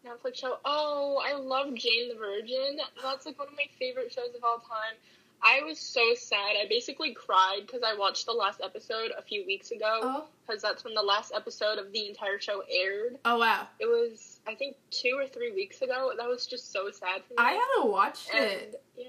Netflix 0.05 0.37
show. 0.37 0.59
Oh, 0.65 1.23
I 1.25 1.35
love 1.35 1.75
Jane 1.75 2.09
the 2.09 2.15
Virgin. 2.15 2.79
That's 3.03 3.27
like 3.27 3.39
one 3.39 3.49
of 3.49 3.55
my 3.55 3.67
favorite 3.79 4.13
shows 4.13 4.35
of 4.37 4.43
all 4.45 4.59
time. 4.59 4.97
I 5.43 5.63
was 5.65 5.79
so 5.79 6.03
sad. 6.15 6.57
I 6.61 6.67
basically 6.69 7.15
cried 7.15 7.61
because 7.67 7.83
I 7.83 7.97
watched 7.97 8.27
the 8.27 8.33
last 8.33 8.61
episode 8.63 9.11
a 9.17 9.23
few 9.23 9.45
weeks 9.47 9.71
ago. 9.71 10.01
Oh 10.03 10.25
Because 10.47 10.63
that's 10.63 10.85
when 10.85 10.95
the 10.95 11.03
last 11.03 11.33
episode 11.35 11.79
of 11.79 11.93
the 11.93 12.09
entire 12.09 12.39
show 12.39 12.63
aired. 12.71 13.19
oh 13.25 13.39
wow. 13.39 13.67
It 13.79 13.87
was, 13.87 14.41
I 14.47 14.55
think, 14.55 14.77
two 14.91 15.15
or 15.17 15.27
three 15.27 15.53
weeks 15.53 15.81
ago. 15.83 16.13
That 16.17 16.29
was 16.29 16.47
just 16.47 16.73
so 16.73 16.91
sad 16.91 17.23
for 17.27 17.35
me. 17.35 17.39
I 17.39 17.53
haven't 17.53 17.91
watched 17.91 18.35
and, 18.35 18.45
it. 18.45 18.83
Yeah. 18.97 19.07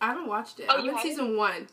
I 0.00 0.06
haven't 0.06 0.26
watched 0.28 0.60
it. 0.60 0.66
Oh, 0.68 0.78
I'm 0.78 0.84
you 0.84 0.92
in 0.92 0.98
season 0.98 1.36
one. 1.36 1.68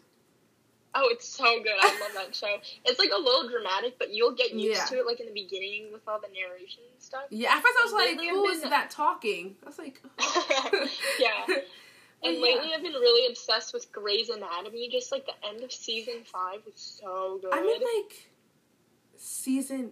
Oh, 0.95 1.07
it's 1.11 1.27
so 1.27 1.43
good. 1.61 1.73
I 1.79 1.99
love 2.01 2.11
that 2.15 2.35
show. 2.35 2.47
It's 2.85 2.97
like 2.97 3.11
a 3.15 3.17
little 3.19 3.47
dramatic, 3.49 3.99
but 3.99 4.13
you'll 4.13 4.33
get 4.33 4.53
used 4.53 4.79
Yeah. 4.79 4.85
to 4.85 4.97
it 4.99 5.05
like 5.05 5.19
in 5.19 5.27
the 5.27 5.31
beginning 5.33 5.91
with 5.93 6.01
all 6.07 6.19
the 6.19 6.27
narration 6.29 6.81
and 6.91 7.01
stuff. 7.01 7.23
Yeah, 7.29 7.53
at 7.55 7.61
first 7.61 7.75
I 7.79 7.83
was 7.83 7.93
like, 7.93 8.07
Lately 8.09 8.29
I've 8.29 8.35
who 8.35 8.47
is 8.47 8.61
been- 8.61 8.69
that 8.71 8.89
talking? 8.89 9.55
I 9.63 9.65
was 9.67 9.77
like, 9.77 10.01
oh. 10.19 10.87
yeah. 11.19 11.45
And 12.23 12.35
Yeah. 12.37 12.41
lately, 12.41 12.73
I've 12.73 12.81
been 12.81 12.93
really 12.93 13.29
obsessed 13.29 13.75
with 13.75 13.91
Grey's 13.91 14.29
Anatomy. 14.29 14.89
Just 14.89 15.11
like 15.11 15.27
the 15.27 15.33
end 15.47 15.61
of 15.63 15.71
season 15.71 16.23
five 16.25 16.61
was 16.65 16.73
so 16.75 17.37
good. 17.39 17.53
I'm 17.53 17.63
in 17.63 17.79
like 17.79 18.31
season 19.17 19.91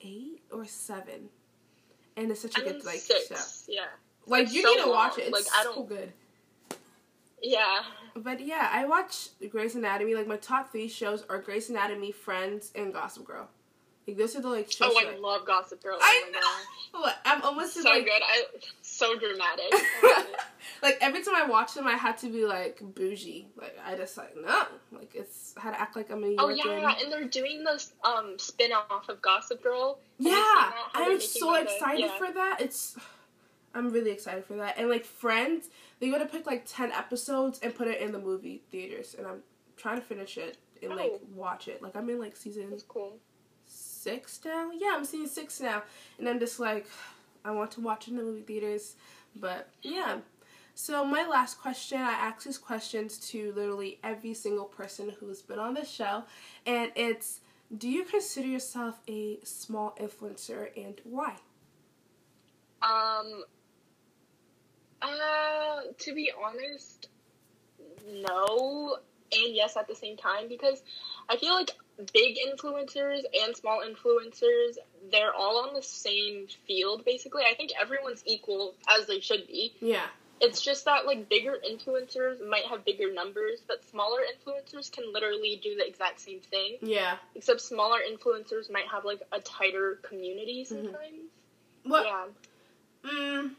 eight 0.00 0.40
or 0.52 0.64
seven, 0.66 1.30
and 2.16 2.30
it's 2.30 2.42
such 2.42 2.56
a 2.56 2.60
I'm 2.60 2.64
good 2.74 2.84
like 2.84 3.00
six. 3.00 3.26
show. 3.66 3.72
Yeah, 3.72 3.86
Like 4.26 4.44
It's 4.44 4.54
you 4.54 4.62
so 4.62 4.70
need 4.72 4.82
to 4.84 4.88
watch 4.88 5.18
it. 5.18 5.22
It's 5.22 5.32
Like, 5.32 5.46
I 5.52 5.64
so 5.64 5.74
don't- 5.74 5.88
good. 5.88 6.12
Yeah. 7.42 7.80
But 8.16 8.40
yeah, 8.44 8.68
I 8.72 8.84
watch 8.86 9.28
Grey's 9.50 9.74
Anatomy. 9.74 10.14
Like 10.14 10.26
my 10.26 10.36
top 10.36 10.72
three 10.72 10.88
shows 10.88 11.24
are 11.28 11.38
Grey's 11.38 11.70
Anatomy, 11.70 12.12
Friends, 12.12 12.72
and 12.74 12.92
Gossip 12.92 13.24
Girl. 13.24 13.48
Like 14.06 14.16
those 14.16 14.34
are 14.36 14.40
the 14.40 14.48
like 14.48 14.70
shows. 14.72 14.90
Oh, 14.92 14.98
I 15.06 15.18
love 15.18 15.46
Gossip 15.46 15.82
Girl. 15.82 15.98
I 16.00 16.24
oh 16.26 17.00
know. 17.02 17.12
I'm 17.26 17.42
almost 17.42 17.74
So 17.74 17.88
like 17.90 18.04
good. 18.04 18.22
I 18.22 18.44
so 18.82 19.18
dramatic. 19.18 19.66
It. 20.02 20.36
like 20.82 20.98
every 21.00 21.22
time 21.22 21.34
I 21.36 21.44
watch 21.44 21.74
them, 21.74 21.86
I 21.86 21.92
had 21.92 22.18
to 22.18 22.28
be 22.32 22.44
like 22.44 22.80
bougie. 22.80 23.48
Like 23.56 23.76
I 23.86 23.96
just 23.96 24.16
like 24.16 24.34
no, 24.36 24.64
like 24.92 25.10
it's 25.14 25.54
had 25.58 25.72
to 25.72 25.80
act 25.80 25.94
like 25.94 26.10
I'm 26.10 26.24
a 26.24 26.26
New 26.28 26.36
oh 26.38 26.48
Yorker. 26.48 26.78
yeah, 26.78 26.94
and 27.02 27.12
they're 27.12 27.24
doing 27.24 27.64
this 27.64 27.92
um 28.04 28.34
spin 28.38 28.72
off 28.72 29.08
of 29.08 29.20
Gossip 29.20 29.62
Girl. 29.62 29.98
Have 30.18 30.26
Yeah, 30.26 30.32
seen 30.32 30.34
that? 30.34 30.74
How 30.92 31.04
they're 31.04 31.12
I'm 31.12 31.20
so 31.20 31.54
excited 31.54 32.00
yeah. 32.06 32.16
for 32.18 32.32
that. 32.32 32.58
It's, 32.60 32.96
I'm 33.74 33.90
really 33.90 34.10
excited 34.10 34.44
for 34.44 34.56
that. 34.56 34.78
And 34.78 34.88
like 34.88 35.04
Friends, 35.04 35.68
they 36.00 36.10
gotta 36.10 36.26
pick 36.26 36.46
like 36.46 36.64
ten 36.66 36.92
episodes 36.92 37.58
and 37.62 37.74
put 37.74 37.88
it 37.88 38.00
in 38.00 38.12
the 38.12 38.18
movie 38.18 38.62
theaters, 38.70 39.14
and 39.18 39.26
I'm 39.26 39.42
trying 39.76 39.96
to 39.96 40.02
finish 40.02 40.36
it 40.38 40.58
and 40.82 40.94
like 40.94 41.10
Oh. 41.14 41.20
watch 41.34 41.68
it. 41.68 41.82
Like 41.82 41.96
I'm 41.96 42.08
in 42.10 42.18
like 42.20 42.36
season 42.36 42.76
cool. 42.88 43.18
six 43.66 44.40
now. 44.44 44.70
Yeah, 44.72 44.92
I'm 44.94 45.04
seeing 45.04 45.26
six 45.26 45.60
now, 45.60 45.82
and 46.18 46.28
I'm 46.28 46.38
just 46.38 46.60
like, 46.60 46.86
I 47.44 47.50
want 47.50 47.70
to 47.72 47.80
watch 47.80 48.06
it 48.08 48.12
in 48.12 48.16
the 48.16 48.22
movie 48.22 48.42
theaters, 48.42 48.96
but 49.36 49.68
yeah. 49.82 50.18
So 50.74 51.04
my 51.04 51.26
last 51.26 51.60
question, 51.60 52.00
I 52.00 52.12
ask 52.12 52.44
these 52.44 52.56
questions 52.58 53.18
to 53.30 53.52
literally 53.56 53.98
every 54.04 54.32
single 54.34 54.66
person 54.66 55.12
who's 55.18 55.42
been 55.42 55.58
on 55.58 55.74
this 55.74 55.90
show, 55.90 56.22
and 56.66 56.92
it's, 56.94 57.40
do 57.76 57.88
you 57.88 58.04
consider 58.04 58.46
yourself 58.46 59.00
a 59.08 59.40
small 59.42 59.96
influencer, 60.00 60.68
and 60.76 61.00
why? 61.02 61.34
Um. 62.82 63.42
Uh, 65.00 65.80
to 65.98 66.14
be 66.14 66.30
honest, 66.44 67.08
no, 68.10 68.96
and 69.32 69.54
yes 69.54 69.76
at 69.76 69.86
the 69.88 69.94
same 69.94 70.16
time 70.16 70.48
because 70.48 70.82
I 71.28 71.36
feel 71.36 71.54
like 71.54 71.70
big 72.12 72.36
influencers 72.36 73.22
and 73.44 73.56
small 73.56 73.82
influencers 73.82 74.76
they're 75.10 75.34
all 75.34 75.68
on 75.68 75.74
the 75.74 75.82
same 75.82 76.46
field 76.66 77.04
basically. 77.04 77.42
I 77.50 77.54
think 77.54 77.70
everyone's 77.80 78.22
equal 78.26 78.74
as 78.88 79.06
they 79.06 79.20
should 79.20 79.46
be. 79.46 79.74
Yeah, 79.80 80.06
It's 80.40 80.60
just 80.62 80.84
that 80.86 81.06
like 81.06 81.28
bigger 81.28 81.56
influencers 81.68 82.46
might 82.48 82.64
have 82.64 82.84
bigger 82.84 83.12
numbers, 83.12 83.60
but 83.66 83.84
smaller 83.90 84.20
influencers 84.20 84.90
can 84.90 85.12
literally 85.12 85.60
do 85.62 85.76
the 85.76 85.86
exact 85.86 86.20
same 86.20 86.40
thing. 86.40 86.78
yeah. 86.80 87.16
Except 87.34 87.60
smaller 87.60 87.98
influencers 88.00 88.70
might 88.70 88.86
have 88.90 89.04
like 89.04 89.20
a 89.32 89.40
tighter 89.40 89.98
community 90.02 90.64
sometimes. 90.64 91.30
What? 91.84 92.06
Yeah. 92.06 92.24
Mm, 93.10 93.50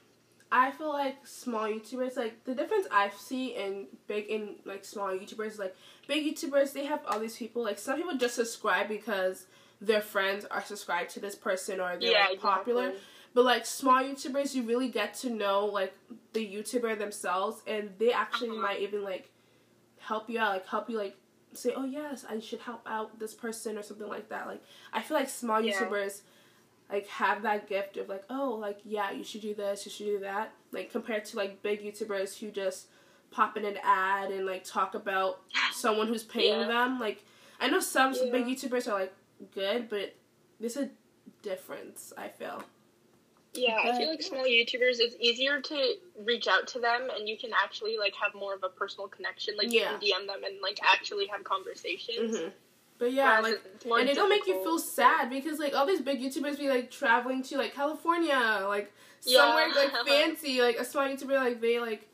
I 0.51 0.71
feel 0.71 0.89
like 0.89 1.27
small 1.27 1.63
YouTubers, 1.67 2.17
like 2.17 2.43
the 2.43 2.55
difference 2.55 2.87
I 2.91 3.11
see 3.17 3.55
in 3.55 3.85
big 4.07 4.29
and 4.31 4.55
like 4.65 4.83
small 4.83 5.07
YouTubers, 5.09 5.59
like 5.59 5.75
big 6.07 6.25
YouTubers, 6.25 6.73
they 6.73 6.85
have 6.85 7.01
all 7.07 7.19
these 7.19 7.37
people. 7.37 7.63
Like 7.63 7.77
some 7.77 7.97
people 7.97 8.17
just 8.17 8.35
subscribe 8.35 8.87
because 8.87 9.45
their 9.79 10.01
friends 10.01 10.45
are 10.45 10.63
subscribed 10.63 11.11
to 11.11 11.19
this 11.19 11.35
person 11.35 11.79
or 11.79 11.97
they're 11.99 12.11
yeah, 12.11 12.27
like 12.31 12.41
popular. 12.41 12.87
exactly. 12.87 13.03
But 13.35 13.45
like 13.45 13.65
small 13.65 14.01
YouTubers, 14.03 14.55
you 14.55 14.63
really 14.63 14.89
get 14.89 15.13
to 15.15 15.29
know 15.29 15.65
like 15.67 15.93
the 16.33 16.45
YouTuber 16.45 16.97
themselves, 16.97 17.61
and 17.67 17.91
they 17.99 18.11
actually 18.11 18.49
Uh-huh. 18.49 18.61
might 18.61 18.79
even 18.79 19.03
like 19.03 19.29
help 19.99 20.29
you 20.29 20.39
out, 20.39 20.53
like 20.53 20.65
help 20.67 20.89
you 20.89 20.97
like 20.97 21.15
say, 21.53 21.73
oh 21.75 21.85
yes, 21.85 22.25
I 22.27 22.39
should 22.39 22.59
help 22.61 22.81
out 22.87 23.19
this 23.19 23.33
person 23.35 23.77
or 23.77 23.83
something 23.83 24.07
like 24.07 24.29
that. 24.29 24.47
Like 24.47 24.63
I 24.93 25.01
feel 25.03 25.15
like 25.17 25.29
small 25.29 25.61
Yeah. 25.61 25.79
YouTubers 25.79 26.21
like 26.91 27.07
have 27.07 27.43
that 27.43 27.67
gift 27.69 27.97
of 27.97 28.09
like, 28.09 28.23
oh, 28.29 28.57
like 28.59 28.79
yeah, 28.83 29.11
you 29.11 29.23
should 29.23 29.41
do 29.41 29.53
this, 29.53 29.85
you 29.85 29.91
should 29.91 30.05
do 30.07 30.19
that. 30.19 30.51
Like 30.71 30.91
compared 30.91 31.25
to 31.25 31.37
like 31.37 31.61
big 31.61 31.81
YouTubers 31.83 32.39
who 32.39 32.49
just 32.51 32.87
pop 33.31 33.55
in 33.57 33.65
an 33.65 33.77
ad 33.83 34.31
and 34.31 34.45
like 34.45 34.63
talk 34.63 34.95
about 34.95 35.41
someone 35.71 36.07
who's 36.07 36.23
paying 36.23 36.61
Yeah. 36.61 36.67
them. 36.67 36.99
Like 36.99 37.23
I 37.59 37.69
know 37.69 37.79
some 37.79 38.13
Yeah. 38.13 38.31
big 38.31 38.45
YouTubers 38.45 38.87
are 38.87 38.99
like 38.99 39.13
good, 39.53 39.87
but 39.89 40.15
there's 40.59 40.77
a 40.77 40.89
difference. 41.43 42.11
I 42.17 42.27
feel. 42.29 42.63
Yeah, 43.53 43.79
I 43.83 43.97
feel 43.97 44.09
like 44.09 44.21
small 44.21 44.45
YouTubers 44.45 44.97
it's 44.99 45.15
easier 45.19 45.59
to 45.59 45.93
reach 46.23 46.47
out 46.47 46.67
to 46.69 46.79
them 46.79 47.09
and 47.15 47.27
you 47.27 47.35
can 47.37 47.49
actually 47.63 47.97
like 47.97 48.13
have 48.15 48.33
more 48.35 48.53
of 48.53 48.63
a 48.63 48.69
personal 48.69 49.07
connection. 49.07 49.55
Like 49.57 49.71
Yeah. 49.71 49.93
you 49.93 50.09
can 50.09 50.23
DM 50.23 50.27
them 50.27 50.43
and 50.43 50.59
like 50.61 50.79
actually 50.83 51.27
have 51.27 51.43
conversations. 51.43 52.37
hmm 52.37 52.47
But 52.99 53.13
yeah, 53.13 53.39
like 53.39 53.61
and 53.85 54.09
it 54.09 54.15
don't 54.15 54.29
make 54.29 54.45
you 54.45 54.61
feel 54.61 54.77
sad 54.77 55.29
because 55.29 55.57
like 55.57 55.73
all 55.73 55.85
these 55.85 56.01
big 56.01 56.19
YouTubers 56.21 56.59
be 56.59 56.67
like 56.69 56.91
traveling 56.91 57.41
to 57.43 57.57
like 57.57 57.73
California, 57.73 58.65
like 58.67 58.91
Yeah. 59.23 59.39
somewhere 59.39 59.69
like 59.73 59.91
fancy, 60.07 60.61
like 60.61 60.77
a 60.77 60.83
small 60.85 61.05
YouTuber 61.07 61.35
like 61.37 61.61
they 61.61 61.79
like 61.79 62.07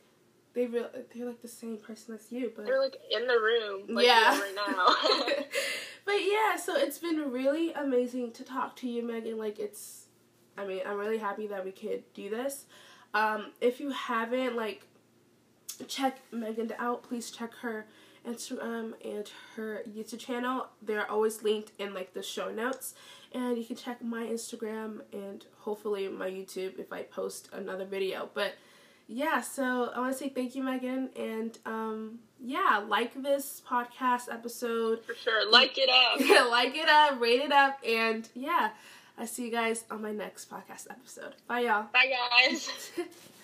they 0.54 0.66
real 0.66 0.88
they're 1.14 1.26
like 1.26 1.42
the 1.42 1.48
same 1.48 1.76
person 1.76 2.14
as 2.14 2.30
you, 2.30 2.52
but 2.54 2.64
They're 2.64 2.80
like 2.80 2.96
in 3.10 3.26
the 3.26 3.34
room, 3.34 3.94
like 3.96 4.06
Yeah. 4.06 4.32
yeah. 4.32 4.40
right 4.40 4.54
now. 4.54 5.34
but 6.06 6.14
yeah, 6.14 6.56
so 6.56 6.76
it's 6.76 6.98
been 6.98 7.32
really 7.32 7.72
amazing 7.72 8.30
to 8.32 8.44
talk 8.44 8.76
to 8.76 8.88
you, 8.88 9.02
Megan. 9.02 9.36
Like 9.38 9.58
it's, 9.58 10.06
I 10.56 10.64
mean, 10.66 10.80
I'm 10.86 10.96
really 10.98 11.18
happy 11.18 11.48
that 11.48 11.64
we 11.64 11.72
could 11.72 12.04
do 12.14 12.30
this. 12.30 12.64
Um, 13.12 13.52
if 13.60 13.80
you 13.80 13.90
haven't 13.90 14.54
like 14.54 14.86
check 15.88 16.20
Megan 16.32 16.72
out, 16.78 17.02
please 17.02 17.30
check 17.30 17.52
her 17.56 17.86
Instagram 18.26 18.92
and 19.04 19.30
her 19.54 19.82
YouTube 19.88 20.18
channel. 20.18 20.66
They're 20.82 21.10
always 21.10 21.42
linked 21.42 21.72
in 21.78 21.94
like 21.94 22.14
the 22.14 22.22
show 22.22 22.50
notes. 22.50 22.94
And 23.32 23.58
you 23.58 23.64
can 23.64 23.76
check 23.76 24.02
my 24.02 24.24
Instagram 24.24 25.00
and 25.12 25.44
hopefully 25.58 26.08
my 26.08 26.30
YouTube 26.30 26.78
if 26.78 26.92
I 26.92 27.02
post 27.02 27.48
another 27.52 27.84
video. 27.84 28.30
But 28.32 28.54
yeah, 29.08 29.40
so 29.40 29.90
I 29.94 30.00
want 30.00 30.12
to 30.12 30.18
say 30.18 30.28
thank 30.28 30.54
you, 30.54 30.62
Megan, 30.64 31.10
and 31.16 31.56
um, 31.64 32.18
yeah, 32.40 32.82
like 32.88 33.22
this 33.22 33.62
podcast 33.68 34.32
episode, 34.32 35.04
For 35.04 35.14
sure. 35.14 35.48
Like 35.50 35.78
it 35.78 35.88
up. 35.88 36.20
like 36.50 36.76
it 36.76 36.88
up, 36.88 37.20
rate 37.20 37.40
it 37.40 37.52
up, 37.52 37.78
and 37.86 38.28
yeah, 38.34 38.70
I 39.16 39.26
see 39.26 39.44
you 39.44 39.52
guys 39.52 39.84
on 39.90 40.02
my 40.02 40.12
next 40.12 40.50
podcast 40.50 40.90
episode. 40.90 41.34
Bye, 41.46 41.60
y'all. 41.60 41.86
Bye 41.92 42.12
guys. 42.48 42.68